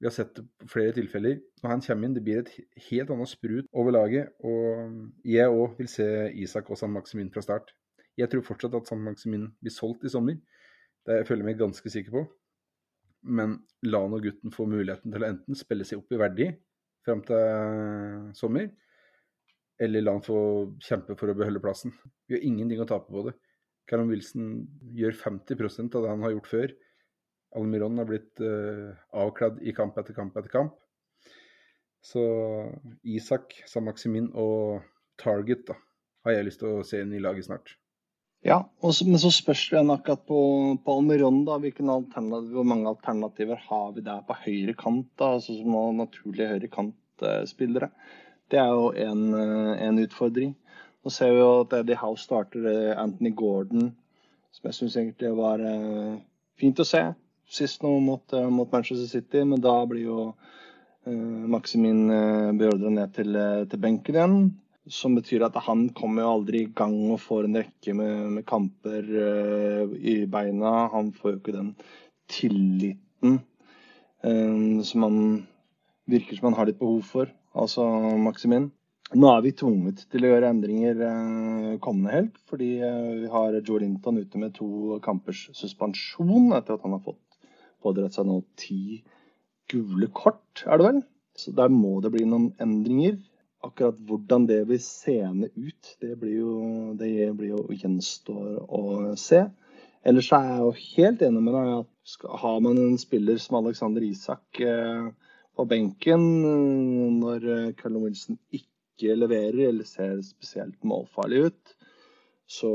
[0.01, 1.39] Vi har sett flere tilfeller.
[1.63, 2.51] Når han kommer inn, det blir et
[2.91, 4.35] helt annet sprut over laget.
[4.45, 6.09] Og jeg òg vil se
[6.45, 7.73] Isak og San Maximin fra start.
[8.19, 10.37] Jeg tror fortsatt at San Maximin blir solgt i sommer.
[11.07, 12.25] Det føler jeg meg ganske sikker på.
[13.25, 16.51] Men la nå gutten få muligheten til å enten spille seg opp i verdi
[17.05, 18.71] fram til sommer,
[19.81, 20.39] eller la han få
[20.85, 21.93] kjempe for å beholde plassen.
[22.29, 23.35] Vi har ingenting å tape på det.
[23.91, 24.53] Callum Wilson
[24.97, 26.75] gjør 50% av det han har gjort før.
[27.55, 30.75] Almiron har blitt uh, avkledd i kamp etter kamp etter kamp.
[32.05, 32.21] Så
[33.03, 34.83] Isak, San og
[35.17, 35.79] Target da,
[36.27, 37.77] har jeg lyst til å se inn i laget snart.
[38.45, 38.59] Ja,
[38.93, 40.39] så, men så spørs det akkurat på,
[40.85, 41.47] på Almiron.
[41.47, 45.09] da, Hvor mange alternativer har vi der på høyre kant?
[45.17, 47.89] da, altså Som naturlige høyre kant-spillere.
[48.53, 50.53] Det er jo en, eh, en, utfordring.
[51.05, 53.95] Nå ser vi jo at Eddie House starter eh, Anthony Gordon,
[54.53, 56.21] som jeg syns egentlig var uh,
[56.61, 57.01] fint å se
[57.51, 60.19] sist nå mot, eh, mot, Manchester City, men da blir jo
[61.07, 64.39] eh, Maximin eh, beordra ned til, eh, til, benken igjen.
[64.91, 68.47] Som betyr at han kommer jo aldri i gang og får en rekke med, med
[68.49, 70.91] kamper eh, i beina.
[70.93, 71.75] Han får jo ikke den
[72.29, 73.41] tilliten
[74.25, 75.21] eh, som han
[76.11, 77.87] virker som han har litt behov for, altså
[78.21, 78.69] Maximin.
[79.15, 81.01] Nå er vi tvunget til å gjøre endringer
[81.85, 86.97] kommende helg, fordi vi har Joe Linton ute med to kampers suspensjon etter at han
[86.97, 87.24] har fått
[87.85, 89.03] pådratt seg nå ti
[89.71, 91.05] gule kort, er det vel?
[91.39, 93.19] Så der må det bli noen endringer.
[93.65, 96.57] Akkurat hvordan det vil seende ut, det blir jo,
[97.01, 98.83] det blir jo gjenstår å
[99.21, 99.47] se.
[100.05, 104.05] Ellers er jeg jo helt enig med deg at har man en spiller som Alexander
[104.05, 105.07] Isak eh,
[105.57, 111.75] på benken eh, når eh, Callum Wilson ikke leverer eller ser spesielt målfarlig ut,
[112.45, 112.71] så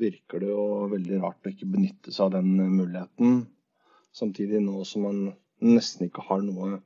[0.00, 3.42] virker det jo veldig rart å ikke benytte seg av den muligheten.
[4.16, 5.24] Samtidig nå som man
[5.60, 6.80] nesten ikke har noe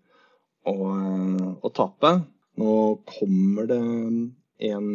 [0.69, 0.75] å,
[1.61, 2.15] å tape.
[2.61, 2.73] Nå
[3.09, 3.81] kommer det
[4.71, 4.91] en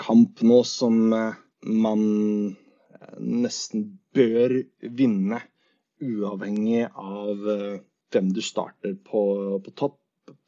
[0.00, 2.04] kamp nå som man
[3.18, 4.54] nesten bør
[4.98, 5.40] vinne,
[6.02, 7.80] uavhengig av eh,
[8.12, 9.22] hvem du starter på,
[9.62, 9.98] på topp,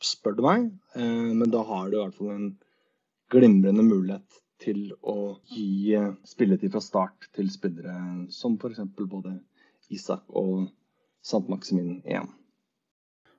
[0.02, 0.70] spør du meg.
[0.98, 2.48] Eh, men da har du i hvert fall en
[3.32, 8.82] glimrende mulighet til å gi eh, spilletid fra start til spillere som f.eks.
[8.98, 9.38] både
[9.92, 10.70] Isak og
[11.24, 12.30] Sant Maximin igjen.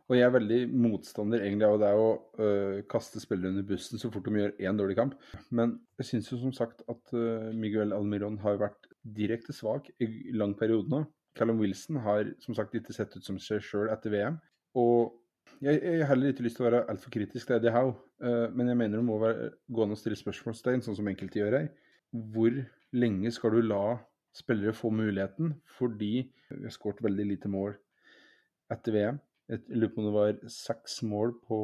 [0.05, 4.12] Og jeg er veldig motstander egentlig av det å øh, kaste spillere under bussen så
[4.13, 5.15] fort de gjør én dårlig kamp.
[5.49, 8.86] Men jeg syns jo som sagt at øh, Miguel Almiron har vært
[9.17, 11.01] direkte svak i lang periode nå.
[11.36, 14.38] Callum Wilson har som sagt ikke sett ut som seg sjøl etter VM.
[14.77, 15.17] Og
[15.63, 18.69] jeg, har heller ikke lyst til å være altfor kritisk til Eddie Howe, øh, men
[18.69, 21.69] jeg mener det må være, gå an å stille spørsmålstegn, sånn som enkelte gjør her.
[22.13, 22.62] Hvor
[22.95, 23.97] lenge skal du la
[24.35, 25.55] spillere få muligheten?
[25.77, 26.13] Fordi
[26.49, 27.75] vi har skåret veldig lite mål
[28.73, 29.19] etter VM.
[29.51, 31.57] Jeg lurer på om det var seks mål på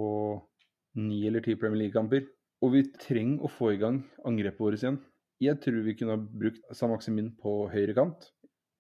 [1.02, 2.28] ni eller ti Premier League-kamper.
[2.62, 5.00] Og vi trenger å få i gang angrepet vårt igjen.
[5.42, 6.94] Jeg tror vi kunne ha brukt Sam
[7.42, 8.30] på høyre kant.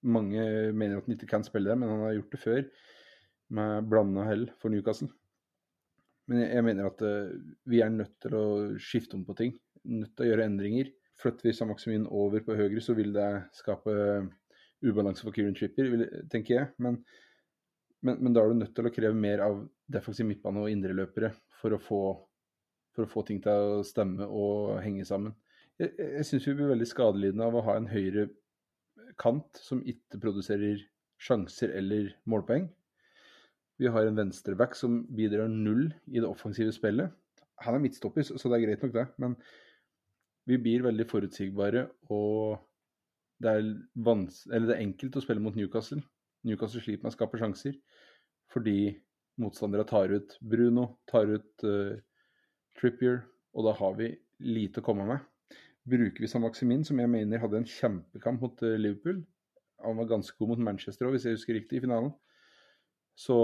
[0.01, 2.61] Mange mener at han ikke kan spille det, men han har gjort det før
[3.51, 5.09] med blanda hell for Newcastle.
[6.29, 7.33] Men jeg, mener at uh,
[7.67, 8.45] vi er nødt til å
[8.79, 9.55] skifte om på ting.
[9.89, 10.91] Nødt til å gjøre endringer.
[11.19, 13.93] Flytter vi Maximin over på høyre, så vil det skape
[14.81, 16.69] ubalanse for Kieran Tripper, tenker jeg.
[16.81, 17.01] Men,
[18.01, 21.33] men, men, da er du nødt til å kreve mer av defensiv midtbane og indreløpere
[21.61, 21.77] for
[22.91, 25.35] for å få ting til å stemme og henge sammen.
[25.79, 28.27] Jeg, jeg syns vi blir veldig skadelidende av å ha en høyre
[29.21, 30.81] kant som ikke produserer
[31.21, 32.67] sjanser eller målpoeng.
[33.81, 37.13] Vi har en venstreback som bidrar null i det offensive spillet.
[37.65, 39.07] Han er midtstopper, så det er greit nok, det.
[39.21, 39.37] Men
[40.49, 42.59] vi blir veldig forutsigbare, og
[43.41, 43.69] det er,
[44.05, 46.01] det er enkelt å spille mot Newcastle.
[46.47, 47.77] Newcastle sliter med å skape sjanser
[48.51, 48.91] fordi
[49.39, 51.93] motstandere tar ut Bruno, tar ut uh,
[52.77, 53.21] Trippier,
[53.55, 54.09] og da har vi
[54.43, 55.21] lite å komme med
[55.83, 59.21] bruker vi San Maximin, som jeg mener hadde en kjempekamp mot uh, Liverpool.
[59.81, 62.11] Han var ganske god mot Manchester òg, hvis jeg husker riktig, i finalen.
[63.17, 63.37] Så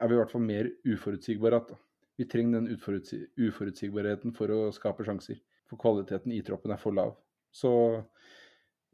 [0.00, 1.62] er vi i hvert fall mer uforutsigbare.
[2.18, 5.38] Vi trenger den uforutsi uforutsigbarheten for å skape sjanser.
[5.70, 7.14] For kvaliteten i troppen er for lav.
[7.54, 7.70] Så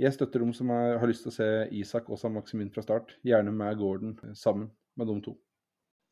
[0.00, 2.84] jeg støtter dem som er, har lyst til å se Isak og Sam Maximin fra
[2.84, 3.16] start.
[3.26, 5.34] Gjerne med Gordon sammen med de to.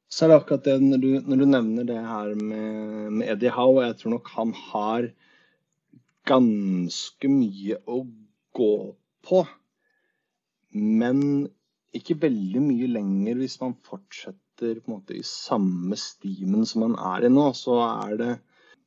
[0.09, 3.53] Så er det akkurat det når du, når du nevner det her med, med Eddie
[3.53, 3.85] Howe.
[3.85, 5.09] Jeg tror nok han har
[6.29, 8.03] ganske mye å
[8.57, 8.75] gå
[9.29, 9.43] på.
[10.73, 11.23] Men
[11.97, 16.97] ikke veldig mye lenger hvis man fortsetter på en måte i samme stimen som man
[17.15, 17.51] er i nå.
[17.57, 18.33] Så er det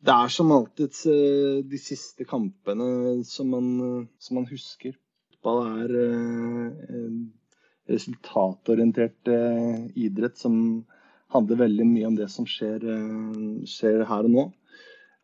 [0.01, 3.67] Det er som alltid eh, de siste kampene som man,
[4.17, 4.95] som man husker.
[5.35, 7.19] Fotball er eh,
[7.91, 10.55] resultatorientert eh, idrett som
[11.31, 12.81] handler veldig mye om det som skjer,
[13.69, 14.43] skjer her og nå.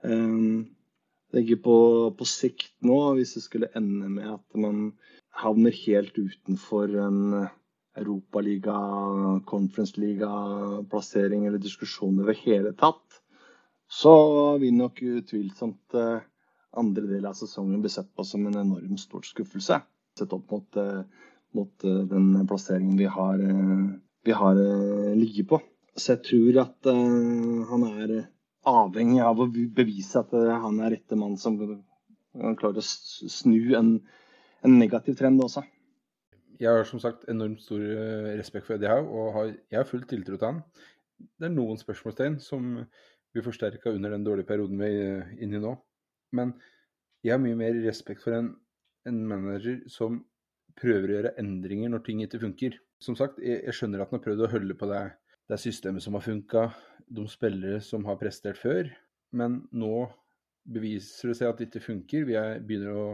[0.07, 1.77] Jeg tenker på,
[2.15, 4.93] på sikt nå, hvis det skulle ende med at man
[5.41, 7.19] havner helt utenfor en
[7.97, 8.77] Europaliga,
[9.49, 13.19] Conference Liga-plassering eller diskusjon det hele tatt,
[13.87, 14.13] så
[14.59, 16.19] vil nok utvilsomt eh,
[16.77, 19.79] andre del av sesongen bli sett på som en enormt stor skuffelse.
[20.19, 21.03] Sett opp mot, eh,
[21.55, 23.43] mot eh, den plasseringen vi har,
[24.27, 24.59] vi har
[25.15, 25.61] ligget på.
[25.95, 28.11] Så jeg tror at han er
[28.67, 31.55] avhengig av å bevise at han er rette mann som
[32.59, 33.95] klarer å snu en,
[34.61, 35.63] en, negativ trend også.
[36.59, 37.81] Jeg har som sagt enormt stor
[38.37, 40.61] respekt for Eddie Howe, og har, jeg har full tiltro til han.
[41.17, 42.83] Det er noen spørsmålstegn som
[43.43, 45.75] blir under den dårlige perioden vi er inne i nå.
[46.33, 46.55] Men
[47.23, 48.51] jeg har mye mer respekt for en,
[49.07, 50.23] en manager som
[50.77, 52.77] prøver å gjøre endringer når ting ikke funker.
[53.03, 55.05] Som sagt, jeg, jeg skjønner at han har prøvd å holde på det
[55.47, 56.63] det systemet som har funka,
[57.07, 58.89] de spillere som har prestert før.
[59.31, 60.07] Men nå
[60.67, 62.27] beviser det seg at det ikke funker.
[62.27, 63.07] Vi er, begynner å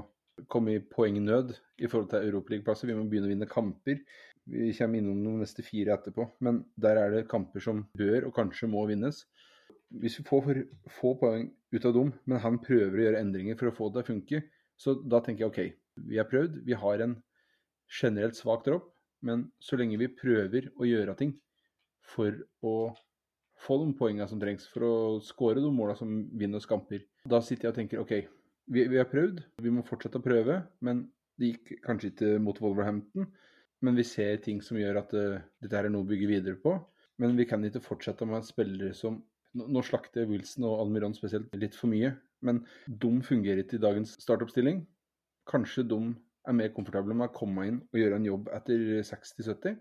[0.50, 2.90] komme i poengnød i forhold til Europaligaplasser.
[2.90, 4.02] Vi må begynne å vinne kamper.
[4.50, 8.34] Vi kommer innom de neste fire etterpå, men der er det kamper som bør og
[8.36, 9.22] kanskje må vinnes.
[10.02, 13.70] Hvis vi får få poeng ut av dem, men han prøver å gjøre endringer for
[13.70, 14.42] å få det til å funke,
[14.80, 15.62] så da tenker jeg OK,
[16.10, 16.64] vi har prøvd.
[16.66, 17.16] Vi har en
[18.02, 18.90] generelt svak dropp,
[19.24, 21.36] men så lenge vi prøver å gjøre ting,
[22.14, 22.76] for å
[23.64, 27.06] få de poengene som trengs for å skåre de målene som vinner oss kamper.
[27.30, 28.16] Da sitter jeg og tenker OK,
[28.74, 32.60] vi, vi, har prøvd, vi må fortsette å prøve, men Det gikk kanskje ikke mot
[32.62, 33.26] Wolverhampton,
[33.82, 36.76] men vi ser ting som gjør at uh, dette er noe å bygge videre på.
[37.18, 39.18] Men vi kan ikke fortsette med spillere som
[39.54, 44.16] Nå slakter Wilson og Almiron spesielt litt for mye, men de fungerer ikke i dagens
[44.24, 44.82] startoppstilling.
[45.50, 46.00] Kanskje de
[46.48, 49.78] er mer komfortable med å komme inn og gjøre en jobb etter 60-70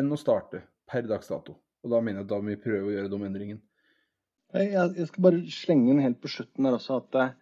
[0.00, 1.56] enn å starte per dags dato.
[1.82, 3.64] Og da mener jeg at da må vi prøve å gjøre de endringene.
[4.54, 7.34] Jeg, skal bare slenge inn helt på slutten der også at eh,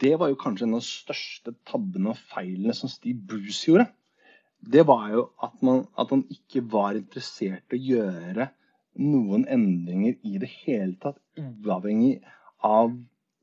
[0.00, 3.90] det var jo kanskje en av de største tabbene og feilene som Steve Bruce gjorde
[4.60, 8.48] det var jo at, man, at han ikke var interessert i å gjøre
[9.02, 12.18] noen endringer i det hele tatt, uavhengig
[12.64, 12.94] av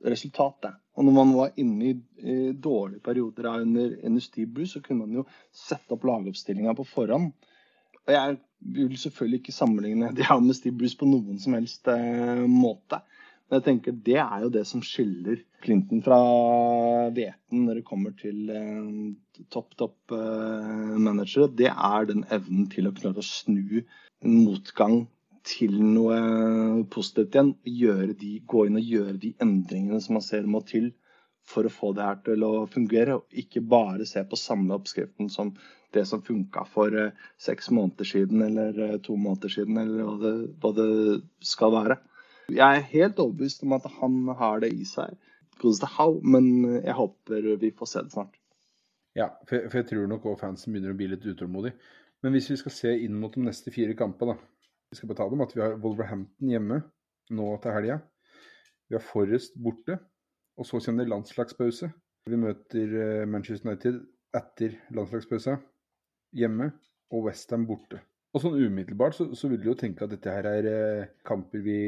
[0.04, 0.80] resultatet.
[0.94, 5.26] Og når man var inne i, i dårlige perioder under, under så kunne man jo
[5.56, 7.32] sette opp lagoppstillinga på forhånd.
[8.04, 8.38] Og jeg
[8.76, 13.00] vil selvfølgelig ikke sammenligne det med Steve på noen som helst eh, måte.
[13.48, 16.20] Men jeg tenker det er jo det som skiller Clinton fra
[17.14, 21.50] hveten når det kommer til eh, topp, topp eh, managere.
[21.50, 23.82] Det er den evnen til å klare å snu
[24.24, 25.04] en motgang
[25.48, 27.54] til noe positivt igjen.
[27.68, 30.92] Gjøre de, gå inn og gjøre de endringene som man ser må til
[31.44, 33.20] for å få det her til å fungere.
[33.20, 35.54] Og ikke bare se på samme oppskriften som
[35.94, 40.16] det som funka for eh, seks måneder siden eller eh, to måneder siden, eller hva
[40.24, 40.88] det, hva det
[41.46, 42.00] skal være.
[42.50, 45.20] Jeg er helt overbevist om at han har det i seg.
[45.64, 46.48] Men
[46.82, 48.34] jeg håper vi får se det snart.
[49.16, 51.72] Ja, for jeg, for jeg tror nok òg fansen begynner å bli litt utålmodig.
[52.26, 54.36] Men hvis vi skal se inn mot de neste fire kampene,
[54.94, 56.84] Vi skal ta dem at vi har Wolverhampton hjemme
[57.34, 57.96] nå til helga.
[58.86, 59.98] Vi har Forrest borte.
[60.54, 61.88] Og så kommer det landslagspause.
[62.30, 64.04] Vi møter eh, Manchester United
[64.38, 65.56] etter landslagspausa
[66.38, 66.68] hjemme
[67.10, 68.04] og Westham borte.
[68.38, 71.66] Og sånn umiddelbart så, så vil du jo tenke at dette her er eh, kamper
[71.66, 71.80] vi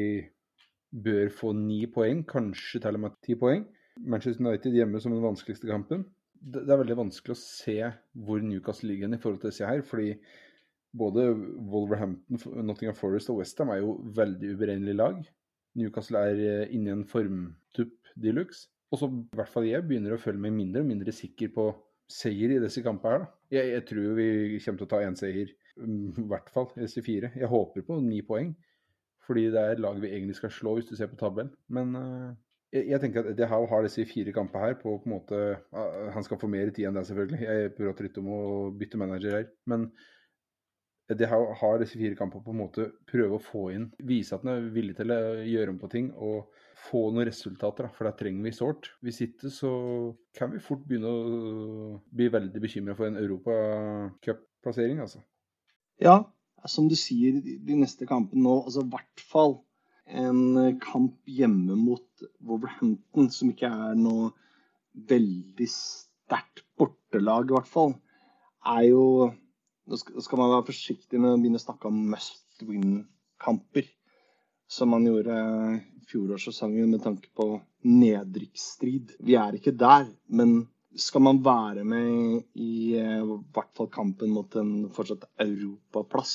[0.90, 3.62] bør få ni poeng, kanskje til og med ti poeng.
[4.02, 6.02] Manchester United hjemme som den vanskeligste kampen.
[6.34, 7.78] Det er veldig vanskelig å se
[8.26, 9.86] hvor Newcastle ligger i forhold til disse her.
[9.86, 10.16] fordi
[10.96, 11.26] både
[11.72, 15.18] Wolverhampton, Nottingham Forest og Westham er jo veldig uberegnelige lag.
[15.76, 18.68] Newcastle er inni inne i en formtupp de luxe.
[18.94, 21.66] Og så i hvert fall jeg begynner å føle meg mindre og mindre sikker på
[22.10, 23.24] seier i disse kampene her.
[23.24, 23.58] da.
[23.58, 24.28] Jeg, jeg tror vi
[24.62, 27.32] kommer til å ta én seier, mm, i hvert fall i disse fire.
[27.34, 28.54] Jeg håper på ni poeng.
[29.26, 31.50] Fordi det er lag vi egentlig skal slå, hvis du ser på tabellen.
[31.66, 32.28] Men uh,
[32.70, 35.40] jeg, jeg, tenker at Eddie Howe har disse fire kampene her på på en måte
[35.74, 37.40] uh, Han skal få mer tid enn det, selvfølgelig.
[37.42, 38.44] Jeg prøver å trytte om å
[38.78, 39.48] bytte manager her.
[39.66, 39.88] Men
[41.12, 44.42] Eddie har, har disse fire kampene på en måte prøve å få inn Vise at
[44.42, 46.08] den er villig til å gjøre om på ting.
[46.16, 46.48] og
[46.86, 48.90] få noen resultater, for det trenger vi sårt.
[49.04, 49.72] Hvis ikke så
[50.36, 55.22] kan vi fort begynne å bli veldig bekymra for en europacupplassering, altså.
[56.02, 56.18] Ja,
[56.68, 59.56] som du sier, de neste kampene nå, altså i hvert fall
[60.06, 64.30] en kamp hjemme mot Wolverhampton, som ikke er noe
[65.08, 67.96] veldig sterkt bortelag, i hvert fall,
[68.66, 69.02] er jo
[69.86, 73.86] Nå skal man være forsiktig med å begynne å snakke om must win-kamper,
[74.66, 75.36] som man gjorde
[76.10, 77.52] fjorårssesongen med tanke på
[77.86, 79.14] nedrykksstrid.
[79.22, 80.64] Vi er ikke der, men
[80.96, 83.00] skal man være med i i
[83.54, 86.34] hvert fall kampen mot en fortsatt europaplass,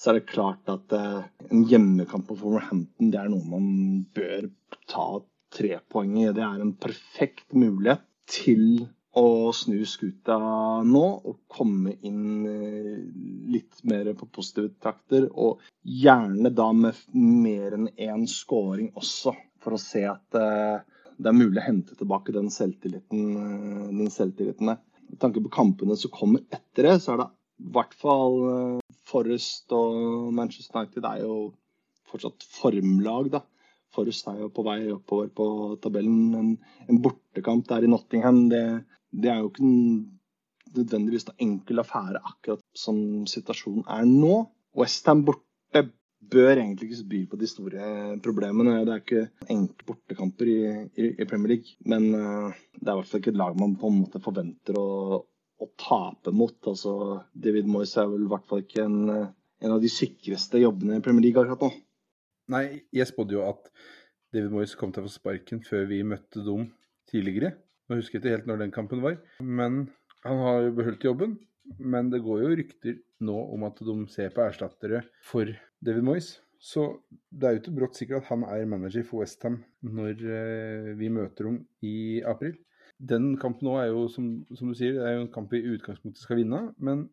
[0.00, 3.68] så er det klart at eh, en hjemmekamp på Wolverhampton det er noe man
[4.16, 4.48] bør
[4.90, 5.06] ta
[5.54, 6.32] tre poeng i.
[6.34, 8.88] Det er en perfekt mulighet til
[9.20, 10.36] å snu skuta
[10.86, 13.04] nå og komme inn eh,
[13.54, 15.28] litt mer på positive takter.
[15.34, 20.42] Og gjerne da med mer enn én scoring også, for å se at
[21.18, 23.24] det er mulig å hente tilbake den selvtilliten.
[23.38, 27.28] Eh, den selvtilliten Med tanke på kampene som kommer etter det, så er det
[27.62, 31.36] i hvert fall eh, Forrest og Manchester United er jo
[32.10, 33.44] fortsatt formlag, da.
[33.94, 35.46] Forrest er jo på vei oppover på
[35.82, 36.34] tabellen.
[36.34, 36.50] En,
[36.88, 38.64] en bortekamp der i Nottingham, det,
[39.22, 39.70] det er jo ikke
[40.74, 42.96] nødvendigvis en enkel affære akkurat som
[43.30, 44.38] situasjonen er nå.
[44.74, 45.84] Westham borte
[46.30, 47.90] bør egentlig ikke by på de store
[48.24, 48.80] problemene.
[48.86, 50.58] Det er ikke enkle bortekamper i,
[50.96, 52.50] i, i, Premier League, men uh,
[52.80, 55.70] det er i hvert fall ikke et lag man på en måte forventer å, å
[55.80, 56.56] tape mot.
[56.70, 56.94] Altså,
[57.34, 59.02] David Moyes er vel i hvert fall ikke en,
[59.64, 61.84] en av de sikreste jobbene i Premier League akkurat nå.
[62.54, 63.70] Nei, jeg spådde jo at
[64.34, 66.66] David Moyes kom til å få sparken før vi møtte dem
[67.10, 67.54] tidligere.
[67.88, 69.84] Nå husker jeg ikke helt når den kampen var, men
[70.24, 71.36] han har jo beholdt jobben.
[71.80, 75.48] Men det går jo rykter nå om at de ser på erstattere for
[75.84, 76.34] David Moyes.
[76.64, 76.84] Så
[77.28, 81.10] det er jo ikke brått sikkert at han er manager for Westham når eh, vi
[81.12, 82.54] møter dem i april.
[82.96, 85.60] Den kampen nå er jo, som, som, du sier, det er jo en kamp vi
[85.60, 86.62] i utgangspunktet skal vinne.
[86.80, 87.08] Men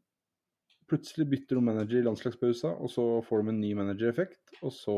[0.92, 4.40] plutselig bytter de manager i landslagspausa, og så får de en ny managereffekt.
[4.62, 4.98] Og så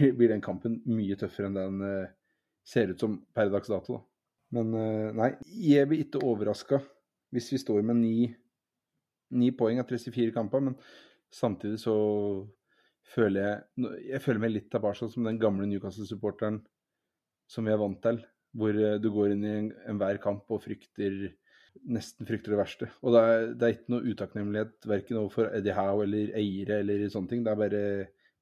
[0.00, 2.12] blir den kampen mye tøffere enn den eh,
[2.64, 3.98] ser ut som per dags dato.
[3.98, 4.13] Da.
[4.54, 5.30] Men eh, nei,
[5.68, 6.80] jeg blir ikke overraska
[7.34, 8.28] hvis vi står med ni,
[9.34, 10.76] ni poeng etter 34 kamper, men
[11.34, 11.94] samtidig så
[13.14, 16.62] føler jeg Jeg føler meg litt tilbake som den gamle Newcastle-supporteren
[17.50, 18.22] som vi er vant til.
[18.54, 19.56] Hvor eh, du går inn i
[19.90, 21.32] enhver kamp og frykter
[21.90, 22.88] nesten frykter det verste.
[23.02, 27.08] Og det er, det er ikke noe utakknemlighet verken overfor Eddie Howe eller eiere eller
[27.12, 27.42] sånne ting.
[27.44, 27.82] Det er bare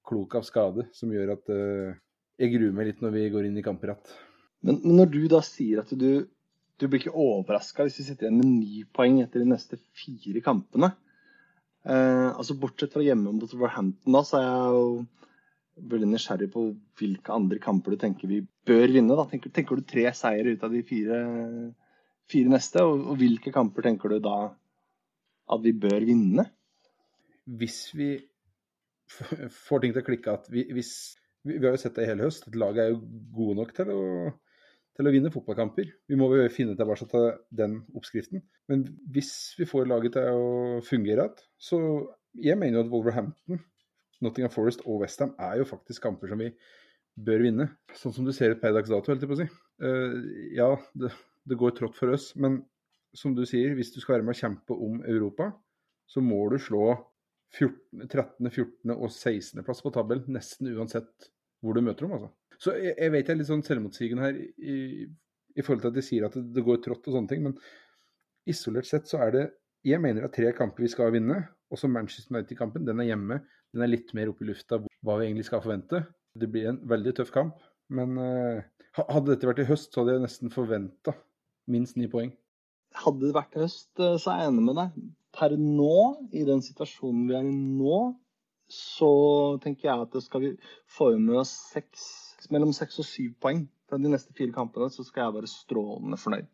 [0.06, 1.96] klok av skade som gjør at uh,
[2.42, 4.12] jeg gruer meg litt når vi går inn i kamper igjen.
[4.62, 6.26] Men, når du da sier at du,
[6.78, 10.42] du blir ikke overraska hvis vi sitter igjen med ni poeng etter de neste fire
[10.44, 10.92] kampene,
[11.82, 16.66] Eh, altså Bortsett fra hjemme mot Warhampton, da, så er jeg jo veldig nysgjerrig på
[17.00, 19.16] hvilke andre kamper du tenker vi bør vinne.
[19.18, 19.24] da.
[19.30, 21.22] Tenker, tenker du tre seire ut av de fire,
[22.30, 22.84] fire neste?
[22.86, 24.36] Og, og, hvilke kamper tenker du da
[25.52, 26.46] at vi bør vinne?
[27.50, 28.12] Hvis vi
[29.66, 30.92] får ting til å klikke at vi, hvis,
[31.42, 32.46] vi, vi har jo sett det i hele høst.
[32.54, 33.02] Laget er jo
[33.34, 34.02] gode nok til å
[34.96, 35.88] til å vinne fotballkamper.
[36.08, 37.28] Vi må jo finne tilbake til
[37.62, 38.42] den oppskriften.
[38.68, 38.84] Men
[39.14, 41.78] hvis vi får laget til å fungere igjen, så
[42.42, 43.60] jeg mener jo at Wolverhampton,
[44.22, 46.52] Nottingham Forest og Westham er jo faktisk kamper som vi
[47.26, 47.68] bør vinne.
[47.98, 49.48] Sånn som du ser ut per dags dato, holdt jeg på å si.
[49.82, 50.18] Uh,
[50.56, 51.12] ja, det,
[51.48, 52.62] det, går trått for oss, men
[53.16, 55.50] som du sier, hvis du skal være med og kjempe om Europa,
[56.08, 56.94] så må du slå
[57.52, 58.94] 14, 13., 14.
[58.94, 59.64] og 16.
[59.66, 61.32] plass på tabell nesten uansett
[61.62, 62.32] hvor du møter dem, altså.
[62.62, 64.76] Så jeg, jeg vet jeg er litt sånn selvmotsigende her i,
[65.56, 67.56] i, forhold til at de sier at det, det, går trått og sånne ting, men
[68.48, 69.44] isolert sett så er det
[69.82, 71.40] Jeg mener at tre kamper vi skal vinne.
[71.74, 72.84] Også Manchester United-kampen.
[72.86, 73.40] Den er hjemme.
[73.74, 76.04] Den er litt mer oppe i lufta hva vi egentlig skal forvente.
[76.38, 77.56] Det blir en veldig tøff kamp.
[77.90, 78.62] Men uh,
[78.94, 81.16] hadde dette vært i høst, så hadde jeg nesten forventa
[81.72, 82.30] minst ni poeng.
[82.94, 85.02] Hadde det vært i høst, eh, så er jeg enig med deg.
[85.34, 85.98] Per nå,
[86.30, 88.00] i den situasjonen vi er i nå,
[88.72, 89.12] så
[89.64, 90.52] tenker jeg at det skal vi
[90.94, 92.04] få med oss seks
[92.50, 96.18] mellom seks og syv poeng fra de neste fire kampene, så skal jeg være strålende
[96.20, 96.48] fornøyd.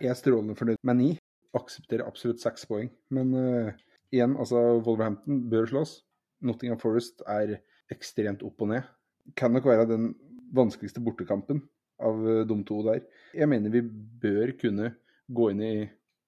[0.00, 1.10] Jeg er strålende fornøyd med ni.
[1.56, 2.88] Aksepterer absolutt seks poeng.
[3.12, 3.74] Men uh,
[4.14, 5.98] igjen, altså Wolverhampton bør slås.
[6.40, 7.58] Nottingham Forest er
[7.92, 8.88] ekstremt opp og ned.
[9.36, 10.14] Kan nok være den
[10.56, 11.62] vanskeligste bortekampen
[12.00, 13.04] av uh, de to der.
[13.36, 13.84] Jeg mener vi
[14.22, 14.94] bør kunne
[15.30, 15.74] gå inn i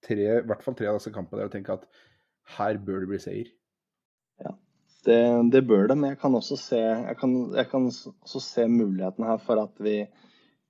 [0.04, 1.88] tre, i hvert fall tre av disse kampene der og tenke at
[2.58, 3.50] her bør det bli seier.
[5.02, 5.18] Det,
[5.50, 9.26] det, bør det, men jeg kan også se, jeg kan, jeg kan også se muligheten
[9.26, 9.96] her for at vi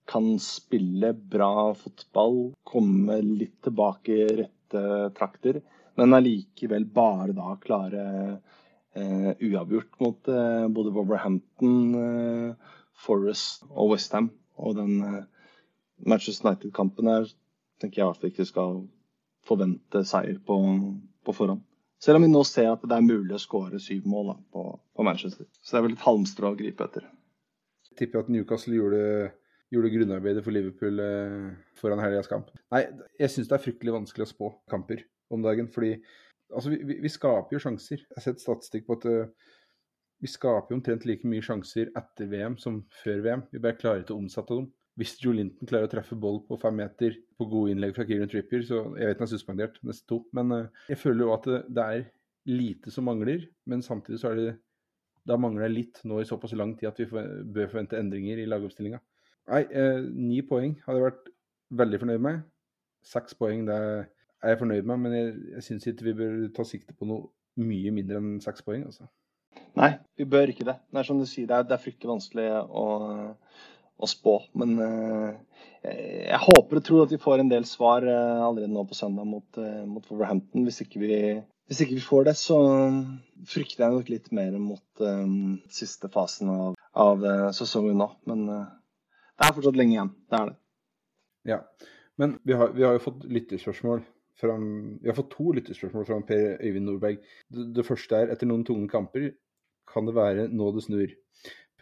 [0.08, 4.84] kan spille bra fotball, komme litt tilbake i rette
[5.18, 5.60] trakter,
[6.00, 8.04] men allikevel bare da klare
[8.96, 12.72] eh, uavgjort mot eh, både Wolverhampton, eh,
[13.04, 14.30] Forest og Westham.
[14.56, 15.22] Og den eh,
[16.06, 17.28] Manchester United-kampen her
[17.80, 18.80] tenker jeg i hvert fall ikke skal
[19.46, 20.56] forvente seier på,
[21.24, 21.62] på forhånd.
[22.02, 24.64] Selv om vi nå ser at det er mulig å skåre syv mål da, på,
[24.96, 25.46] på, Manchester.
[25.62, 27.06] Så det er vel et halmstrå å gripe etter.
[27.92, 29.04] Jeg tipper at Newcastle gjorde,
[29.70, 32.50] gjorde grunnarbeidet for Liverpool eh, foran helgas kamp.
[32.74, 32.82] Nei,
[33.20, 35.70] jeg syns det er fryktelig vanskelig å spå kamper om dagen.
[35.70, 35.92] Fordi
[36.50, 38.02] altså, vi, vi, skaper jo sjanser.
[38.02, 39.54] Jeg har sett statistikk på at uh,
[40.22, 43.46] vi skaper jo omtrent like mye sjanser etter VM som før VM.
[43.54, 46.58] Vi bare klarer ikke å omsette dem hvis Joe Linton klarer å treffe boll på
[46.60, 50.04] fem meter på gode innlegg fra Kieran Trippier, så jeg vet han er suspendert neste
[50.10, 50.20] to.
[50.36, 52.04] Men uh, jeg føler jo at det, er
[52.52, 54.52] lite som mangler, men samtidig så er det
[55.28, 58.48] da mangler det litt nå i såpass lang tid at vi bør forvente endringer i
[58.50, 58.98] lagoppstillinga.
[59.52, 61.32] Nei, uh, ni poeng hadde jeg vært
[61.82, 62.42] veldig fornøyd med.
[63.06, 66.66] Seks poeng det er jeg fornøyd med, men jeg, jeg syns ikke vi bør ta
[66.66, 67.30] sikte på noe
[67.62, 68.84] mye mindre enn seks poeng.
[68.90, 69.08] altså.
[69.78, 70.76] Nei, vi bør ikke det.
[70.92, 72.86] Det er som du sier, det er, det er fryktelig vanskelig å
[74.02, 74.36] å spå.
[74.58, 75.30] Men eh,
[75.84, 79.28] jeg håper og tror at vi får en del svar eh, allerede nå på søndag
[79.28, 80.66] mot, eh, mot Wolverhampton.
[80.68, 81.18] Hvis ikke, vi,
[81.70, 82.58] hvis ikke, vi, får det, så
[83.48, 87.26] frykter jeg nok litt mer mot um, siste fasen av, av
[87.56, 88.08] sesongen nå.
[88.30, 88.64] Men uh,
[89.38, 90.12] det er fortsatt lenge igjen.
[90.30, 90.58] Det er det.
[91.50, 91.62] Ja,
[92.20, 94.04] men vi har, vi har jo fått lytterspørsmål.
[94.42, 97.18] Fra, vi har fått to lytterspørsmål fra Per Øyvind Nordberg.
[97.52, 99.32] Det, det første er etter noen tunge kamper
[99.90, 101.10] kan det være nå det snur.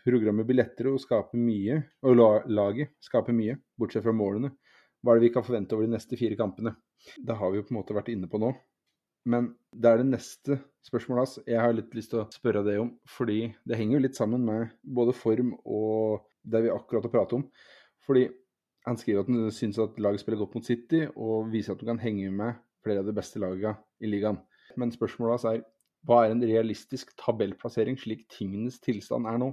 [0.05, 1.77] Programmet blir lettere å skape mye,
[2.07, 2.17] og
[2.49, 4.55] laget skaper mye, bortsett fra målene.
[5.01, 6.75] Hva er det vi kan forvente over de neste fire kampene?
[7.17, 8.53] Det har vi jo på en måte vært inne på nå.
[9.29, 12.81] Men det er det neste spørsmålet hans jeg har litt lyst til å spørre deg
[12.81, 12.95] om.
[13.09, 17.39] Fordi det henger jo litt sammen med både form og det vi akkurat har pratet
[17.41, 17.47] om.
[18.07, 18.27] Fordi
[18.89, 21.95] han skriver at han syns at laget spiller godt mot City, og viser at han
[21.95, 24.41] kan henge med flere av de beste lagene i ligaen.
[24.81, 25.67] Men spørsmålet hans er
[26.09, 29.51] hva er en realistisk tabellplassering slik tingenes tilstand er nå?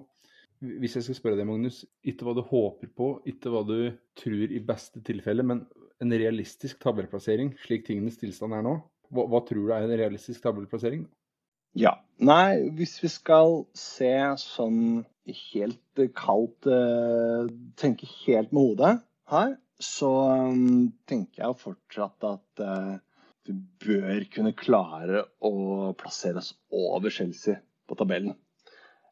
[0.57, 3.77] Hvis jeg skal spørre deg, Magnus, ikke hva du håper på, ikke hva du
[4.17, 5.65] tror i beste tilfelle, men
[6.01, 8.77] en realistisk tabellplassering, slik tingenes tilstand er nå,
[9.13, 11.05] hva, hva tror du er en realistisk tabellplassering?
[11.77, 11.97] Ja.
[12.17, 14.09] Nei, hvis vi skal se
[14.41, 15.03] sånn
[15.51, 17.45] helt kaldt uh,
[17.77, 18.93] Tenke helt med hodet
[19.29, 20.09] her, så
[20.49, 22.95] um, tenker jeg fortsatt at uh,
[23.45, 23.53] vi
[23.83, 28.33] bør kunne klare å plassere oss over Chelsea på tabellen.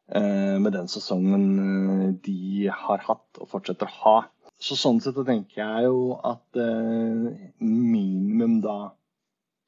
[0.08, 4.18] Eh, med den sesongen eh, de har hatt og fortsetter å ha.
[4.62, 8.78] Så sånn sett tenker jeg jo at eh, minimum da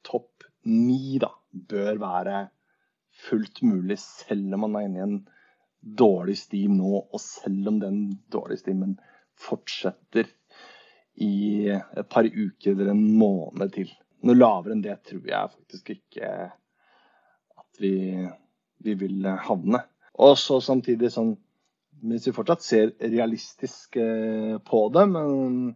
[0.06, 2.44] topp ni da bør være
[3.26, 5.18] fullt mulig, selv om man er inne i en
[5.98, 8.94] dårlig stim nå, og selv om den dårlige stimen
[9.38, 10.30] fortsetter
[11.18, 13.90] i et par uker eller en måned til.
[14.22, 16.30] Noe lavere enn det tror jeg faktisk ikke
[17.58, 17.94] at vi,
[18.86, 19.82] vi vil havne.
[20.18, 21.36] Og så samtidig sånn
[21.98, 25.72] Hvis vi fortsatt ser realistisk eh, på det, men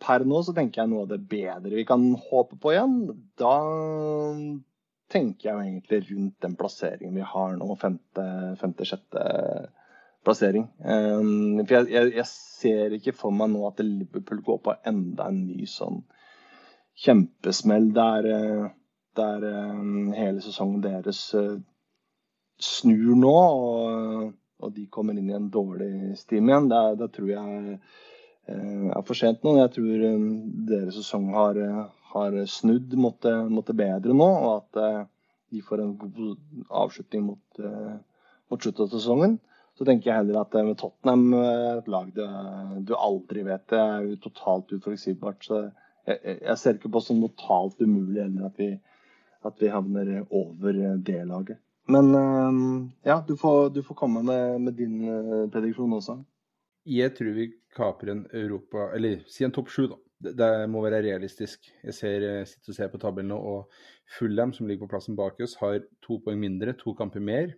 [0.00, 2.94] per nå så tenker jeg noe av det bedre vi kan håpe på igjen.
[3.34, 3.56] Da
[5.10, 9.24] tenker jeg jo egentlig rundt den plasseringen vi har nå, femte-sjette
[10.22, 10.68] plassering.
[10.78, 12.28] Um, for jeg, jeg, jeg,
[12.60, 16.04] ser ikke for meg nå at Liverpool går på enda en ny sånn
[17.00, 18.64] kjempesmell der, eh,
[19.16, 19.46] der
[20.14, 21.24] hele sesongen deres
[22.64, 27.30] snur nå, og, og, de kommer inn i en dårlig stim igjen, da, da tror
[27.32, 29.56] jeg eh, er for sent nå.
[29.60, 30.26] Jeg tror eh,
[30.68, 31.60] deres sesong har,
[32.12, 35.00] har snudd mot det, bedre nå, og at eh,
[35.50, 36.36] de får en god
[36.68, 37.94] avslutning mot, eh,
[38.50, 39.38] mot slutten av sesongen.
[39.78, 42.28] Så tenker jeg heller at eh, med Tottenham, eh, et lag det,
[42.86, 45.46] du aldri vet, det er jo totalt uforutsigbart.
[45.46, 45.62] Så
[46.06, 48.70] jeg, jeg, ser ikke på som totalt umulig heller at vi,
[49.46, 51.62] at vi havner over det laget.
[51.90, 56.20] Men ehm, ja, du får, du får komme med, med din uh, prediksjon også.
[56.88, 59.98] Jeg tror vi kaper en Europa Eller si en topp sju, da.
[60.20, 61.70] Det, det, må være realistisk.
[61.80, 63.70] Jeg ser, eh, sitter og ser på tabellene, og
[64.18, 67.54] Fulham, som ligger på plassen bak oss, har to poeng mindre, to kamper mer.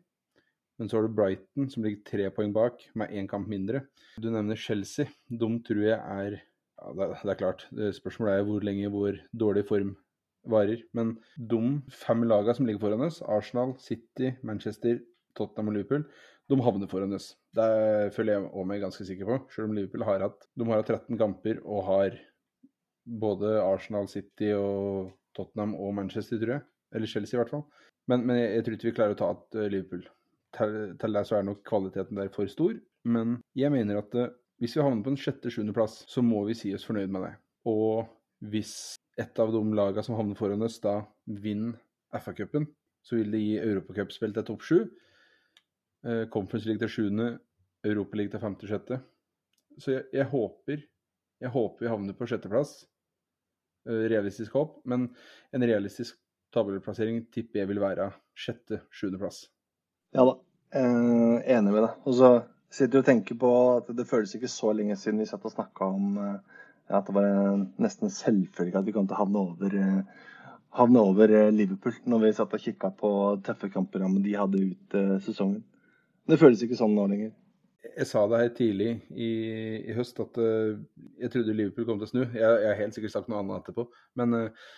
[0.79, 3.83] Men så har du Brighton, som ligger tre poeng bak, med én kamp mindre.
[4.15, 5.11] Du nevner Chelsea.
[5.27, 7.67] De tror jeg er ja, det, det, er klart.
[7.99, 9.97] Spørsmålet er hvor lenge hvor dårlig form
[10.51, 10.83] varer.
[10.97, 11.61] Men de
[11.95, 15.01] fem lagene som ligger foran oss, Arsenal, City, Manchester,
[15.39, 16.07] Tottenham og Liverpool,
[16.51, 17.33] de havner foran oss.
[17.57, 19.39] Det føler jeg òg meg ganske sikker på.
[19.55, 22.19] Selv om Liverpool har hatt, de har hatt 13 kamper og har
[23.07, 26.67] både Arsenal, City og Tottenham og Manchester, tror jeg.
[26.93, 27.65] Eller Chelsea, i hvert fall.
[28.11, 30.05] Men, men jeg, jeg, tror ikke vi klarer å ta et uh, Liverpool.
[30.53, 32.75] Til, til det så er nok kvaliteten der for stor.
[33.09, 34.29] Men jeg mener at uh,
[34.63, 37.33] hvis vi havner på en sjette-sjuendeplass, så må vi si oss fornøyd med det.
[37.71, 38.05] Og
[38.53, 38.75] hvis
[39.21, 41.77] et av de lagene som havner foran oss, da vinner
[42.13, 42.67] FA-cupen,
[43.03, 44.79] så vil det gi Europacupspill til topp sju.
[46.07, 47.29] Eh, Conference League til sjuende,
[47.85, 49.01] ligger til femte-sjette.
[49.81, 50.85] Så jeg, jeg, håper
[51.43, 52.83] jeg håper vi havner på sjetteplass.
[53.89, 54.81] Eh, realistisk håp.
[54.87, 55.09] Men
[55.51, 56.19] en realistisk
[56.55, 59.47] tabellplassering tipper jeg vil være sjette-sjuendeplass.
[60.15, 60.37] Ja da,
[60.77, 61.95] eh, enig med deg.
[62.07, 62.33] Og så
[62.73, 65.55] sitter du og tenker på at det føles ikke så lenge siden vi satt og
[65.55, 66.61] snakka om eh,
[66.99, 67.29] at det var
[67.83, 70.25] nesten selvfølgelig at vi kom til å havne over, eh,
[70.79, 73.13] havne over eh, Liverpool når vi satt og kikka på
[73.47, 75.63] tøffe kampprogrammet de hadde ut uh, sesongen.
[76.29, 77.33] Det føles ikke sånn nå lenger.
[77.93, 79.33] Jeg sa det her tidlig i,
[79.91, 80.79] i høst at uh,
[81.21, 82.23] jeg trodde Liverpool kom til å snu.
[82.25, 83.89] Jeg, jeg har helt sikkert sagt noe annet etterpå.
[84.21, 84.71] Men uh,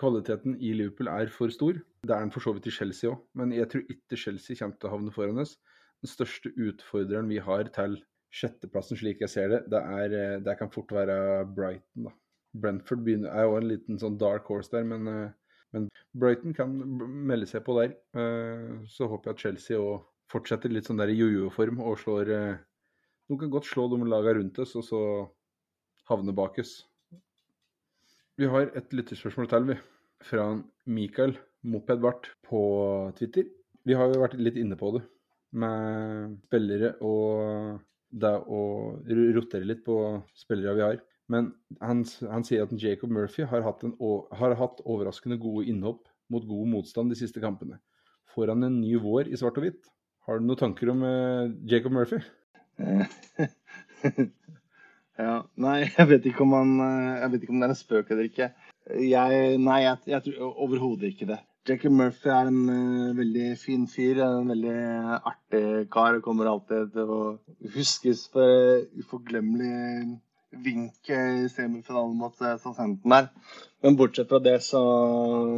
[0.00, 1.78] kvaliteten i Liverpool er for stor.
[2.02, 4.78] Det er den for så vidt i Chelsea òg, men jeg tror ikke Chelsea kommer
[4.78, 5.54] til å havne foran oss.
[6.04, 7.96] Den største utfordreren vi har til
[8.34, 11.16] sjetteplassen, slik jeg ser det, det, er, eh, det kan fort være
[11.54, 12.08] Brighton.
[12.08, 12.14] da.
[12.54, 16.74] Brentford begynner, er jo en liten sånn dark horse der, men, eh, men Brighton kan
[17.30, 17.96] melde seg på der.
[18.18, 22.30] Eh, så håper jeg at Chelsea òg fortsetter litt sånn der i jojo-form og slår
[23.24, 25.00] De kan godt slå de lagene rundt oss, og så
[26.10, 26.82] havne bak oss.
[28.36, 29.76] Vi har et lytterspørsmål til, vi.
[30.24, 30.44] Fra
[30.90, 31.32] Mikael
[31.64, 32.60] Moped-Bart på
[33.16, 33.48] Twitter.
[33.84, 35.04] Vi har jo vært litt inne på det
[35.54, 37.80] med spillere og
[38.14, 38.60] det å
[39.34, 39.96] rotere litt på
[40.38, 41.00] spillere vi har.
[41.32, 41.50] Men
[41.80, 43.94] han, han sier at Jacob Murphy har hatt, en,
[44.38, 47.80] har hatt, overraskende gode innhopp mot god motstand de siste kampene.
[48.34, 49.88] Får han en ny vår i svart og hvitt?
[50.28, 52.20] Har du noen tanker om uh, Jacob Murphy?
[55.20, 58.26] ja, nei, jeg vet han eh, Jeg vet ikke om det er en spøk eller
[58.26, 58.48] ikke.
[58.98, 61.40] Jeg, nei, jeg, jeg tror overhodet ikke det.
[61.64, 64.18] Jackie Murphy er en uh, veldig fin fyr.
[64.20, 64.74] En veldig
[65.30, 65.62] artig
[65.94, 66.18] kar.
[66.24, 67.20] Kommer alltid til å
[67.72, 70.18] huskes for uh, uforglemmelig
[70.64, 73.30] vink i semifinalen mot uh, Southampton her.
[73.80, 74.82] Men bortsett fra det så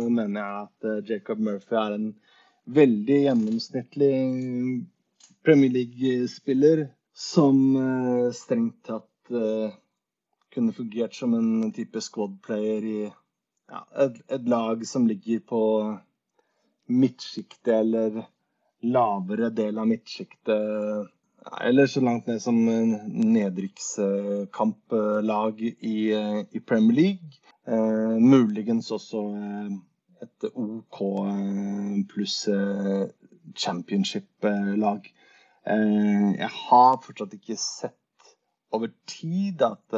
[0.07, 2.07] mener jeg at Jacob Murphy er en
[2.79, 4.15] veldig gjennomsnittlig
[5.47, 6.87] Premier League-spiller
[7.17, 7.61] som
[8.35, 9.31] strengt tatt
[10.55, 12.99] kunne fungert som en type squad player i
[13.71, 15.99] ja, et, et, lag som ligger på
[16.87, 18.25] midtsjiktet eller
[18.87, 21.07] lavere del av midtsjiktet.
[21.63, 26.13] Eller så langt ned som nedrykkskamplag i,
[26.51, 27.31] i Premier League.
[27.67, 29.71] Eh, muligens også eh,
[30.23, 33.07] et OK eh, pluss eh,
[33.55, 35.13] championship-lag.
[35.67, 38.35] Eh, jeg har fortsatt ikke sett
[38.75, 39.95] over tid at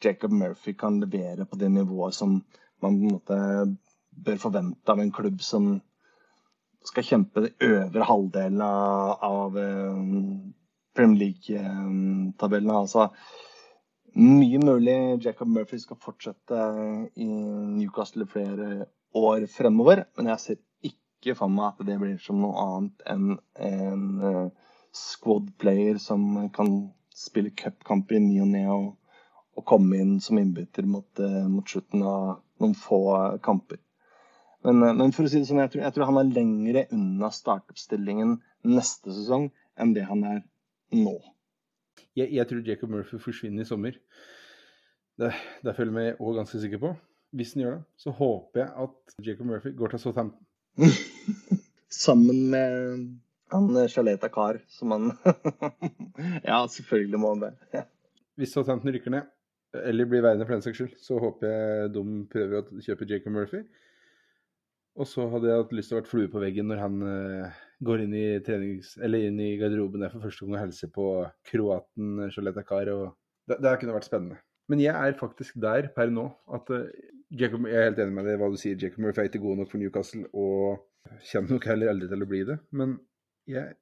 [0.00, 2.38] Jacob Murphy kan levere på det nivået som
[2.82, 3.38] man på en måte
[4.10, 5.72] bør forvente av en klubb som
[6.86, 9.56] skal kjempe den øvre halvdelen av, av
[10.96, 12.72] Premier League-tabellen.
[12.72, 13.10] Altså,
[14.16, 16.62] mye mulig Jacob Murphy skal fortsette
[17.20, 20.60] i Newcastle flere år fremover, men jeg ser
[20.90, 23.26] ikke for meg at det blir som noe annet enn
[23.60, 28.96] en uh, squad player som kan spille cupkamper i ny og ne og,
[29.68, 31.20] komme inn som innbytter mot,
[31.52, 33.00] mot, slutten av noen få
[33.44, 33.80] kamper.
[34.66, 36.86] Men, uh, men, for å si det sånn, jeg tror, jeg tror han er lengre
[36.94, 38.38] unna startoppstillingen
[38.68, 39.48] neste sesong
[39.80, 40.42] enn det han er
[40.96, 41.16] nå.
[42.18, 43.96] Jeg, jeg, tror Jacob Murphy forsvinner i sommer.
[45.20, 45.30] Det,
[45.64, 46.92] det føler jeg meg òg ganske sikker på.
[47.36, 50.46] Hvis han gjør det, så håper jeg at Jacob Murphy går til Southampton.
[52.04, 53.04] Sammen med
[53.50, 55.10] han Sjaleta Kar, som han
[56.48, 57.84] Ja, selvfølgelig må han det.
[58.38, 59.30] Hvis Southampton rykker ned,
[59.76, 62.02] eller blir verden for den saks skyld, så håper jeg de
[62.32, 63.62] prøver å kjøpe Jacob Murphy.
[64.98, 67.60] Og så hadde jeg hatt lyst til å være flue på veggen når han uh,
[67.86, 71.06] går inn i, trenings, inn i garderoben der for første gang og hilser på
[71.46, 72.90] kroaten Sjoleta Kar.
[72.92, 73.04] Og
[73.48, 74.40] det, det kunne vært spennende.
[74.70, 76.90] Men jeg er faktisk der per nå at uh,
[77.30, 78.74] Jacob, Jeg er helt enig med deg hva du sier.
[78.74, 80.82] Jacob Murphy er ikke god nok for Newcastle og
[81.30, 82.58] kommer nok heller aldri til å bli det.
[82.74, 82.96] Men
[83.50, 83.76] jeg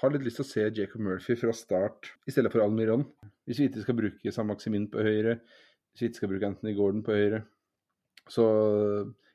[0.00, 3.04] har litt lyst til å se Jacob Murphy fra start i stedet for Almiron.
[3.44, 5.38] Hvis vi ikke skal bruke Sam Maximin på høyre,
[5.92, 7.42] hvis vi ikke skal bruke Anthony Gordon på høyre,
[8.30, 8.46] så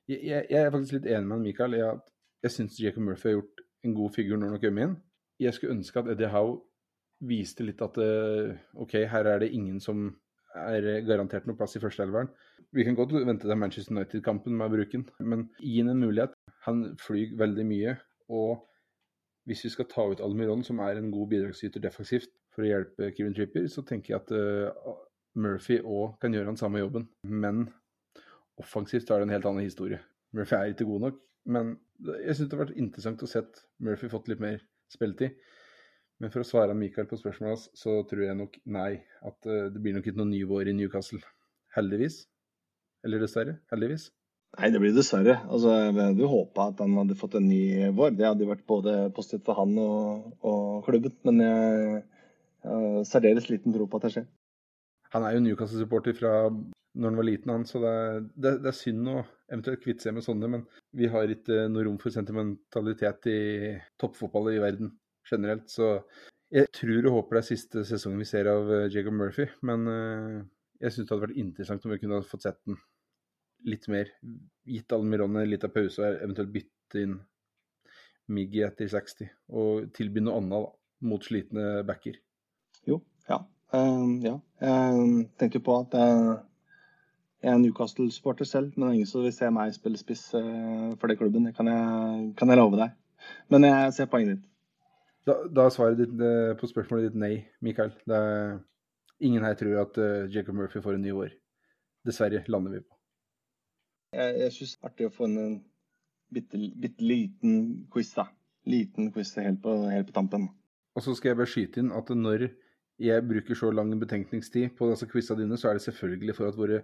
[0.09, 2.07] jeg, jeg, er faktisk litt enig med Michael i at
[2.45, 4.97] jeg syns Jacob Murphy har gjort en god figur når han har kommet inn.
[5.39, 6.57] Jeg skulle ønske at Eddie Howe
[7.29, 10.07] viste litt at eh, OK, her er det ingen som
[10.57, 12.31] er garantert noe plass i førsteelveren.
[12.75, 16.01] Vi kan godt vente til Manchester United-kampen med å bruke den, men gi ham en
[16.03, 16.33] mulighet.
[16.65, 17.95] Han flyr veldig mye.
[18.33, 18.65] Og
[19.49, 23.09] hvis vi skal ta ut Almiron, som er en god bidragsyter defensivt for å hjelpe
[23.17, 24.97] Kevin Tripper, så tenker jeg at uh,
[25.41, 27.07] Murphy òg kan gjøre den samme jobben.
[27.25, 27.65] Men
[28.61, 30.01] offensivt er det en helt annen historie.
[30.37, 31.17] Murphy er ikke god nok,
[31.49, 31.73] men
[32.05, 33.41] jeg syns det har vært interessant å se
[33.81, 34.61] Murphy fått litt mer
[34.93, 35.39] spilletid.
[36.19, 38.91] Men for å svare Mikael på spørsmålet hans, så tror jeg nok nei.
[39.25, 41.23] At uh, det blir nok ikke noen nyvår i Newcastle.
[41.73, 42.21] Heldigvis.
[43.07, 43.57] Eller dessverre.
[43.73, 44.11] Heldigvis.
[44.57, 45.37] Nei, det blir dessverre.
[45.47, 48.15] Altså, jeg hadde håpa at han hadde fått en ny vår.
[48.17, 51.13] Det hadde vært både positivt for han og, og klubben.
[51.29, 52.01] Men jeg
[52.65, 54.27] har særdeles liten tro på at det skjer.
[55.13, 56.33] Han er jo Newcastle-supporter fra
[56.99, 59.19] når han var liten, han, så det er, det, det er synd å
[59.49, 60.49] eventuelt kvitte seg med sånne.
[60.55, 60.65] Men
[60.97, 63.39] vi har ikke noe rom for sentimentalitet i
[64.01, 64.93] toppfotball i verden
[65.29, 65.69] generelt.
[65.71, 65.99] Så
[66.53, 69.45] jeg tror og håper det er siste sesongen vi ser av eh, Jacob Murphy.
[69.69, 70.39] Men uh,
[70.81, 72.79] jeg syns det hadde vært interessant om vi kunne fått sett den
[73.67, 74.11] litt mer.
[74.69, 77.17] Gitt Almironne en liten pause og eventuelt bytte inn
[78.29, 79.29] Miggy etter 60.
[79.57, 80.73] Og tilby noe annet da,
[81.09, 82.19] mot slitne backer.
[82.87, 82.99] Jo,
[83.29, 83.41] ja.
[83.73, 84.37] Um, ja.
[84.61, 86.37] Jeg tenkte jo på at uh,
[87.43, 90.95] jeg er Newcastle-supporter selv, men det er ingen som vil se meg spille spiss uh,
[90.99, 91.49] for det klubben.
[91.49, 92.95] Det kan jeg, kan jeg love deg.
[93.51, 94.45] Men jeg ser poenget ditt.
[95.27, 97.91] Da, da svaret ditt eh, på spørsmålet ditt nei, Mikael.
[98.09, 98.55] Er,
[99.21, 99.99] ingen her tror at
[100.31, 101.35] Jacob Murphy får en ny år.
[102.07, 102.98] Dessverre lander vi på.
[104.15, 105.59] Jeg, jeg syns det er artig å få en
[106.33, 107.59] bitte, bitte liten
[107.93, 108.29] quiz, da.
[108.69, 110.49] Liten quiz helt på, helt på tampen.
[110.97, 112.49] Og så skal jeg bare skyte inn at når
[112.99, 116.57] jeg bruker så lang betenkningstid på disse quizene dine, så er det selvfølgelig for at
[116.59, 116.81] våre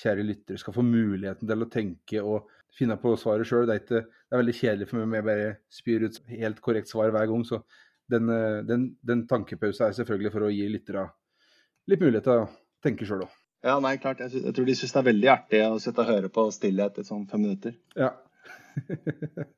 [0.00, 2.48] kjære lyttere skal få muligheten til å tenke og
[2.78, 3.66] finne på svaret sjøl.
[3.68, 5.50] Det, det, er veldig kjedelig for meg om jeg bare
[5.80, 7.44] spyr ut helt korrekt svar hver gang.
[7.44, 7.60] Så
[8.08, 11.04] den, eh, den, den tankepausen er selvfølgelig for å gi lyttere
[11.88, 12.48] litt mulighet til å
[12.84, 13.36] tenke sjøl òg.
[13.66, 14.20] Ja, nei, klart.
[14.22, 17.00] Jeg, jeg, tror de syns det er veldig artig å sitte og høre på stillhet
[17.00, 17.74] i sånn fem minutter.
[17.98, 18.12] Ja.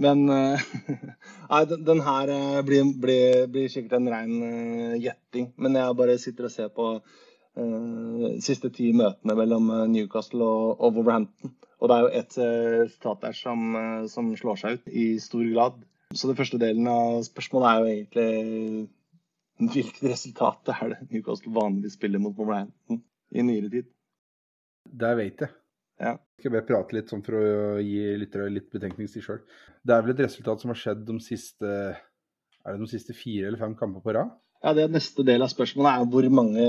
[0.00, 0.60] Men uh,
[1.52, 5.50] nei, den, den her uh, blir, blir, blir, sikkert en rein uh, gjetting.
[5.60, 11.00] Men jeg bare sitter og ser på uh, siste ti møtene mellom Newcastle og, og
[11.00, 11.56] Wolverhampton.
[11.80, 12.34] Og det er jo ett
[12.84, 13.76] resultat der som,
[14.12, 15.78] som slår seg ut i stor grad.
[16.12, 21.96] Så den første delen av spørsmålet er jo egentlig hvilket resultat er det Newcastle vanligvis
[21.96, 23.00] spiller mot Wolverhampton
[23.30, 23.88] i nyere tid?
[24.90, 25.56] Det vet jeg.
[26.00, 26.14] Ja.
[26.16, 29.42] Jeg skal bare prate litt sånn for å gi lyttere litt betenkningstid sjøl.
[29.84, 31.74] Det er vel et resultat som har skjedd de siste
[32.60, 34.32] er det de siste fire eller fem kamper på rad?
[34.60, 36.64] Ja, det er Neste del av spørsmålet er hvor mange,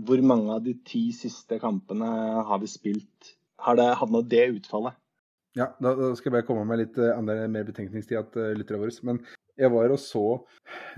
[0.00, 2.08] hvor mange av de ti siste kampene
[2.48, 4.96] har vi spilt Har det havna det utfallet?
[5.54, 8.80] Ja, da, da, skal jeg bare komme med litt andre, mer betenkningstid til uh, lytterne
[8.80, 8.94] våre.
[9.06, 9.20] Men
[9.54, 10.24] jeg var og så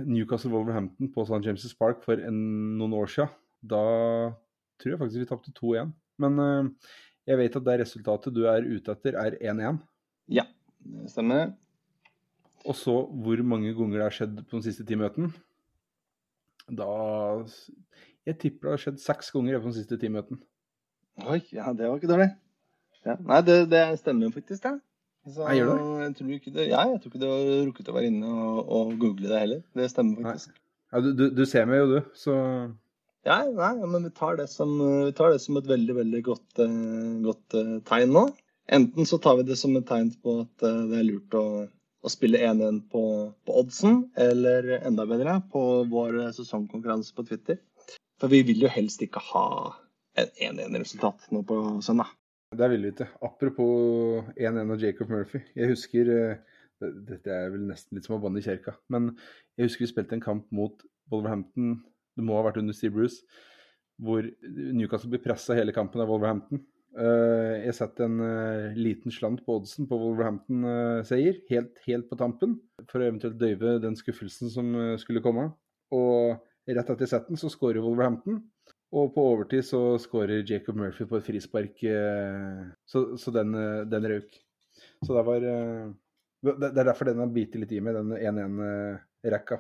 [0.00, 1.42] Newcastle Wolverhampton på St.
[1.44, 2.38] James' Park for en,
[2.78, 3.34] noen år siden.
[3.60, 3.82] Da
[4.80, 5.92] tror jeg faktisk vi tapte 2-1.
[6.22, 6.92] Men uh,
[7.26, 9.80] Jeg vet at det resultatet du er ute etter, er 1-1.
[10.30, 10.46] Ja,
[10.78, 11.54] det stemmer.
[12.66, 15.30] Og så hvor mange ganger det har skjedd på de siste ti møtene.
[16.66, 16.88] Da
[18.26, 20.40] Jeg tipper det har skjedd seks ganger på de siste ti møtene.
[21.26, 22.32] Oi, ja, det var ikke dårlig.
[23.06, 23.14] Ja.
[23.22, 24.74] Nei, det, det stemmer faktisk, det.
[25.26, 25.84] Så, Jeg gjør det.
[26.02, 26.64] Jeg tror ikke det.
[26.68, 29.62] Ja, jeg tror ikke du har rukket å være inne og, og google det heller.
[29.78, 30.58] Det stemmer faktisk.
[30.92, 32.34] Ja, du, du, du ser meg jo, du, så
[33.26, 34.76] Ja, nei, men vi tar det som,
[35.18, 38.28] tar det som et veldig, veldig godt, eh, godt eh, tegn nå.
[38.76, 41.46] Enten så tar vi det som et tegn på at eh, det er lurt å,
[41.66, 43.02] å spille 1-1 på,
[43.42, 47.58] på oddsen, eller enda bedre på vår sesongkonkurranse på Twitter.
[48.22, 49.48] For vi vil jo helst ikke ha
[50.22, 52.14] en 1-1-resultat nå på søndag.
[52.54, 53.08] Det vil vi ikke.
[53.26, 55.42] Apropos 1-1 og Jacob Murphy.
[55.58, 56.12] Jeg husker
[56.78, 58.78] Dette er vel nesten litt som å banne i kjerka.
[58.92, 59.16] Men
[59.58, 61.80] jeg husker vi spilte en kamp mot Wolverhampton.
[62.16, 63.22] Det må ha vært under Steve Bruce.
[64.02, 64.26] Hvor
[64.76, 66.62] Newcastle blir pressa hele kampen av Wolverhampton.
[66.96, 71.40] Eh, Jeg setter en eh, liten slant på oddsen på Wolverhampton-seier.
[71.52, 72.58] Helt, helt på tampen.
[72.90, 75.50] For å eventuelt døyve den skuffelsen som eh, skulle komme.
[75.96, 76.36] Og
[76.66, 78.42] rett etter setten så skårer Wolverhampton.
[78.96, 83.84] Og på overtid så skårer Jacob Murphy på et frispark, eh, så, så den, eh,
[83.90, 84.36] den røk.
[85.04, 85.88] Så det var eh,
[86.46, 89.58] det er derfor den har bitt litt i meg, den 1-1-rekka.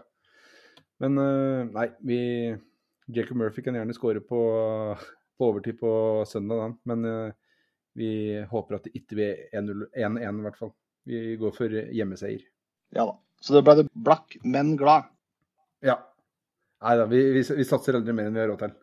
[1.02, 2.20] Men eh, nei, vi
[3.12, 4.40] Jacob Murphy kan gjerne skåre på,
[5.36, 5.90] på overtid på
[6.28, 6.70] søndag, da.
[6.92, 7.36] Men eh,
[7.96, 8.10] vi
[8.50, 10.72] håper at det ikke blir 1-0 1-1 i hvert fall.
[11.06, 12.42] Vi går for hjemmeseier.
[12.96, 13.14] Ja da.
[13.40, 15.10] Så da ble det blakk, men glad.
[15.84, 15.98] Ja.
[16.84, 18.74] Nei da, vi, vi, vi satser aldri mer enn vi har råd til.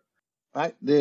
[0.54, 1.00] Nei, det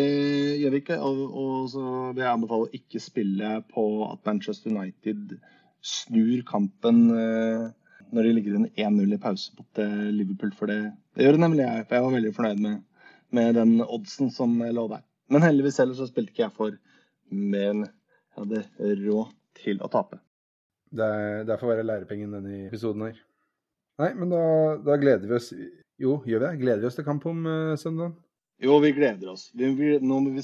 [0.63, 0.99] gjør vi ikke.
[1.05, 1.85] Og, og så
[2.15, 5.37] vil jeg anbefale å ikke spille på at Manchester United
[5.85, 7.67] snur kampen eh,
[8.13, 10.53] når de ligger under 1-0 i pause mot eh, Liverpool.
[10.59, 10.79] For det,
[11.17, 11.87] det gjør det nemlig jeg.
[11.89, 12.81] For jeg var veldig fornøyd med,
[13.39, 15.05] med den oddsen som lå der.
[15.33, 16.77] Men heldigvis ellers så spilte ikke jeg for
[17.33, 19.33] mer enn jeg hadde råd
[19.63, 20.19] til å tape.
[20.93, 23.17] Det, er- derfor være lærepengen denne episoden her.
[24.01, 24.43] Nei, men da,
[24.85, 25.51] da gleder vi oss
[26.01, 26.53] Jo, gjør vi det?
[26.63, 28.15] Gleder vi oss til kamp om uh, søndag?
[28.63, 29.49] Jo, vi gleder oss.
[29.59, 30.43] Vi, vi, nå må vi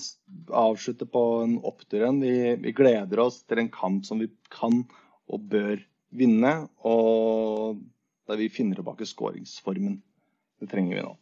[0.55, 2.21] avslutte på en opptur igjen.
[2.23, 2.33] Vi,
[2.65, 4.83] vi gleder oss til en kamp som vi kan
[5.29, 5.81] og bør
[6.15, 6.53] vinne,
[6.87, 7.79] og
[8.29, 9.99] der vi finner tilbake skåringsformen.
[10.59, 11.15] Det trenger vi nå.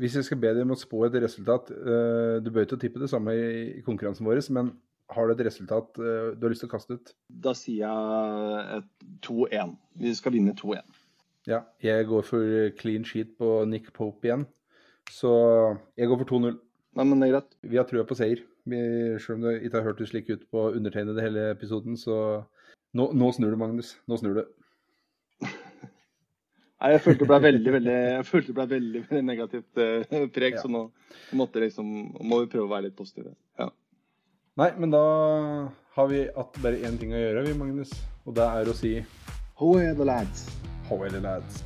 [0.00, 3.02] Hvis jeg skal be deg om å spå et resultat eh, Du bør ikke tippe
[3.02, 4.72] det samme i, konkurransen vår, men
[5.12, 7.12] har du et resultat eh, du har lyst til å kaste ut?
[7.28, 8.82] Da sier jeg
[9.26, 9.76] 2-1.
[10.00, 10.82] Vi skal vinne 2-1.
[11.50, 14.46] Ja, jeg går for clean sheet på Nick Pope igjen.
[15.10, 15.32] Så
[15.98, 16.56] jeg går for 2-0.
[16.98, 17.54] Nei, men det er greit.
[17.66, 18.42] Vi har trua på seier.
[18.68, 18.78] Vi,
[19.22, 22.44] selv om det ikke har hørtes slik ut på undertegnede hele episoden, så
[22.94, 23.94] nå, nå snur du, Magnus.
[24.08, 24.42] Nå snur du.
[26.82, 30.28] Nei, jeg følte det ble veldig, veldig, jeg følte det ble veldig, veldig negativt eh,
[30.34, 30.62] preg, Ja.
[30.64, 30.84] så nå
[31.38, 33.36] måtte liksom, må vi prøve å være litt positive.
[33.60, 33.68] Ja.
[34.60, 35.02] Nei, men da
[35.96, 37.92] har vi att bare én ting å gjøre, vi, Magnus.
[38.26, 38.96] Og det er å si
[39.60, 40.48] How are the lads?
[40.88, 41.62] How are the lads?